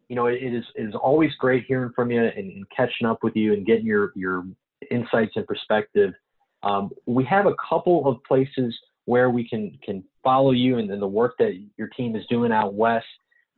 you 0.08 0.16
know, 0.16 0.26
it 0.26 0.42
is 0.42 0.64
it 0.74 0.82
is 0.82 0.94
always 0.94 1.30
great 1.38 1.64
hearing 1.66 1.92
from 1.94 2.10
you 2.10 2.22
and, 2.22 2.32
and, 2.36 2.66
catching 2.74 3.06
up 3.06 3.22
with 3.22 3.34
you 3.34 3.52
and 3.52 3.66
getting 3.66 3.86
your 3.86 4.12
your 4.14 4.44
insights 4.90 5.32
and 5.36 5.46
perspective. 5.46 6.12
Um, 6.66 6.90
we 7.06 7.24
have 7.26 7.46
a 7.46 7.54
couple 7.68 8.08
of 8.08 8.22
places 8.24 8.76
where 9.04 9.30
we 9.30 9.48
can 9.48 9.78
can 9.84 10.02
follow 10.24 10.50
you 10.50 10.78
and, 10.78 10.90
and 10.90 11.00
the 11.00 11.06
work 11.06 11.34
that 11.38 11.52
your 11.76 11.88
team 11.88 12.16
is 12.16 12.26
doing 12.28 12.52
out 12.52 12.74
west. 12.74 13.06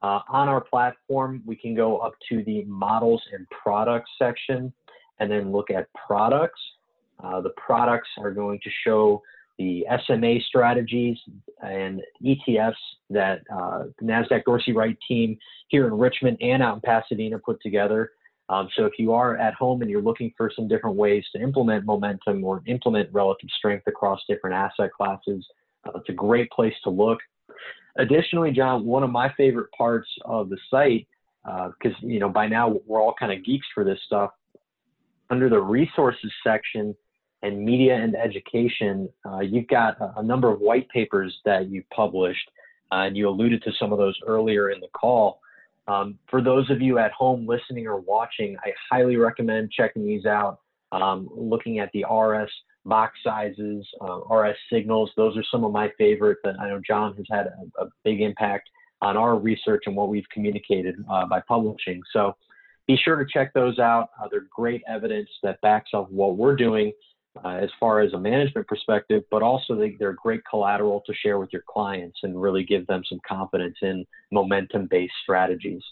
Uh, 0.02 0.20
on 0.28 0.48
our 0.48 0.60
platform, 0.60 1.42
we 1.44 1.56
can 1.56 1.74
go 1.74 1.98
up 1.98 2.12
to 2.28 2.44
the 2.44 2.62
models 2.64 3.20
and 3.32 3.48
products 3.48 4.10
section 4.18 4.72
and 5.18 5.30
then 5.30 5.50
look 5.50 5.70
at 5.70 5.88
products. 5.94 6.60
Uh, 7.24 7.40
the 7.40 7.52
products 7.56 8.08
are 8.18 8.30
going 8.30 8.60
to 8.62 8.70
show 8.84 9.22
the 9.58 9.84
SMA 10.06 10.40
strategies 10.46 11.18
and 11.62 12.00
ETFs 12.24 12.74
that 13.10 13.40
uh, 13.52 13.84
the 13.98 14.04
NASDAQ 14.04 14.44
Dorsey 14.44 14.72
Wright 14.72 14.96
team 15.08 15.36
here 15.68 15.88
in 15.88 15.94
Richmond 15.94 16.36
and 16.40 16.62
out 16.62 16.76
in 16.76 16.80
Pasadena 16.82 17.38
put 17.38 17.60
together. 17.60 18.12
Um, 18.50 18.68
so 18.76 18.86
if 18.86 18.92
you 18.98 19.12
are 19.12 19.36
at 19.36 19.54
home 19.54 19.82
and 19.82 19.90
you're 19.90 20.02
looking 20.02 20.32
for 20.36 20.50
some 20.54 20.68
different 20.68 20.96
ways 20.96 21.24
to 21.34 21.42
implement 21.42 21.84
momentum 21.84 22.44
or 22.44 22.62
implement 22.66 23.12
relative 23.12 23.50
strength 23.58 23.86
across 23.86 24.20
different 24.28 24.56
asset 24.56 24.90
classes, 24.92 25.46
uh, 25.86 25.98
it's 25.98 26.08
a 26.08 26.12
great 26.12 26.50
place 26.50 26.74
to 26.84 26.90
look. 26.90 27.18
Additionally, 27.96 28.52
John, 28.52 28.86
one 28.86 29.02
of 29.02 29.10
my 29.10 29.32
favorite 29.36 29.70
parts 29.76 30.08
of 30.24 30.48
the 30.48 30.58
site, 30.70 31.06
because 31.44 31.96
uh, 32.02 32.06
you 32.06 32.20
know 32.20 32.28
by 32.28 32.46
now 32.46 32.76
we're 32.86 33.02
all 33.02 33.14
kind 33.18 33.32
of 33.32 33.44
geeks 33.44 33.66
for 33.74 33.84
this 33.84 33.98
stuff. 34.06 34.30
Under 35.30 35.50
the 35.50 35.60
resources 35.60 36.32
section, 36.42 36.94
and 37.42 37.64
media 37.64 37.94
and 37.94 38.16
education, 38.16 39.08
uh, 39.24 39.40
you've 39.40 39.68
got 39.68 39.96
a, 40.16 40.22
number 40.22 40.50
of 40.50 40.60
white 40.60 40.88
papers 40.88 41.36
that 41.44 41.70
you've 41.70 41.88
published, 41.90 42.50
uh, 42.90 43.02
and 43.06 43.16
you 43.16 43.28
alluded 43.28 43.62
to 43.62 43.70
some 43.78 43.92
of 43.92 43.98
those 43.98 44.18
earlier 44.26 44.70
in 44.70 44.80
the 44.80 44.88
call. 44.88 45.40
Um, 45.88 46.18
for 46.30 46.42
those 46.42 46.70
of 46.70 46.80
you 46.80 46.98
at 46.98 47.12
home 47.12 47.46
listening 47.46 47.86
or 47.86 47.96
watching, 47.96 48.56
I 48.64 48.72
highly 48.90 49.16
recommend 49.16 49.72
checking 49.72 50.06
these 50.06 50.26
out. 50.26 50.60
Um, 50.92 51.28
looking 51.34 51.80
at 51.80 51.90
the 51.92 52.04
RS 52.04 52.50
box 52.84 53.18
sizes, 53.24 53.86
uh, 54.00 54.20
RS 54.34 54.56
signals, 54.72 55.10
those 55.16 55.36
are 55.36 55.44
some 55.50 55.64
of 55.64 55.72
my 55.72 55.90
favorite 55.98 56.38
that 56.44 56.58
I 56.60 56.68
know 56.68 56.80
John 56.86 57.14
has 57.16 57.26
had 57.30 57.46
a, 57.46 57.84
a 57.84 57.88
big 58.04 58.20
impact 58.20 58.70
on 59.00 59.16
our 59.16 59.36
research 59.36 59.84
and 59.86 59.96
what 59.96 60.08
we've 60.08 60.28
communicated 60.32 60.96
uh, 61.10 61.26
by 61.26 61.40
publishing. 61.46 62.00
So 62.12 62.36
be 62.86 62.96
sure 62.96 63.16
to 63.16 63.30
check 63.30 63.52
those 63.52 63.78
out. 63.78 64.10
Uh, 64.20 64.28
they're 64.30 64.46
great 64.54 64.82
evidence 64.88 65.28
that 65.42 65.60
backs 65.60 65.90
up 65.94 66.10
what 66.10 66.36
we're 66.36 66.56
doing 66.56 66.92
uh, 67.44 67.48
as 67.48 67.70
far 67.78 68.00
as 68.00 68.12
a 68.12 68.18
management 68.18 68.66
perspective, 68.66 69.22
but 69.30 69.42
also 69.42 69.74
they, 69.74 69.96
they're 69.98 70.14
great 70.14 70.40
collateral 70.48 71.02
to 71.06 71.14
share 71.14 71.38
with 71.38 71.52
your 71.52 71.62
clients 71.68 72.18
and 72.22 72.40
really 72.40 72.64
give 72.64 72.86
them 72.86 73.02
some 73.08 73.20
confidence 73.26 73.76
in 73.82 74.06
momentum 74.30 74.86
based 74.90 75.12
strategies. 75.22 75.82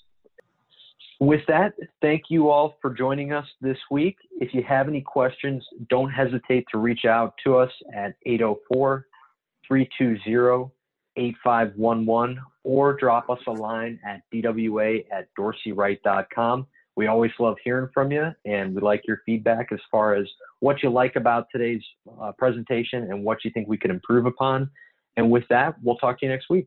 With 1.18 1.40
that, 1.48 1.72
thank 2.02 2.24
you 2.28 2.50
all 2.50 2.76
for 2.82 2.92
joining 2.92 3.32
us 3.32 3.46
this 3.62 3.78
week. 3.90 4.16
If 4.40 4.52
you 4.52 4.62
have 4.64 4.86
any 4.86 5.00
questions, 5.00 5.64
don't 5.88 6.10
hesitate 6.10 6.66
to 6.72 6.78
reach 6.78 7.06
out 7.06 7.34
to 7.44 7.56
us 7.56 7.70
at 7.94 8.16
804 8.26 9.06
320 9.66 10.70
8511 11.16 12.38
or 12.64 12.94
drop 12.94 13.30
us 13.30 13.38
a 13.46 13.50
line 13.50 13.98
at 14.06 14.20
dwa 14.32 15.04
at 15.10 15.28
dorseywright.com. 15.38 16.66
We 16.96 17.08
always 17.08 17.30
love 17.38 17.56
hearing 17.62 17.90
from 17.92 18.10
you, 18.10 18.32
and 18.46 18.74
we 18.74 18.80
like 18.80 19.02
your 19.06 19.20
feedback 19.26 19.70
as 19.70 19.80
far 19.90 20.14
as 20.14 20.26
what 20.60 20.82
you 20.82 20.90
like 20.90 21.16
about 21.16 21.46
today's 21.52 21.82
uh, 22.20 22.32
presentation 22.32 23.10
and 23.10 23.22
what 23.22 23.44
you 23.44 23.50
think 23.50 23.68
we 23.68 23.76
could 23.76 23.90
improve 23.90 24.24
upon. 24.24 24.70
And 25.18 25.30
with 25.30 25.44
that, 25.50 25.76
we'll 25.82 25.96
talk 25.96 26.20
to 26.20 26.26
you 26.26 26.32
next 26.32 26.48
week. 26.48 26.66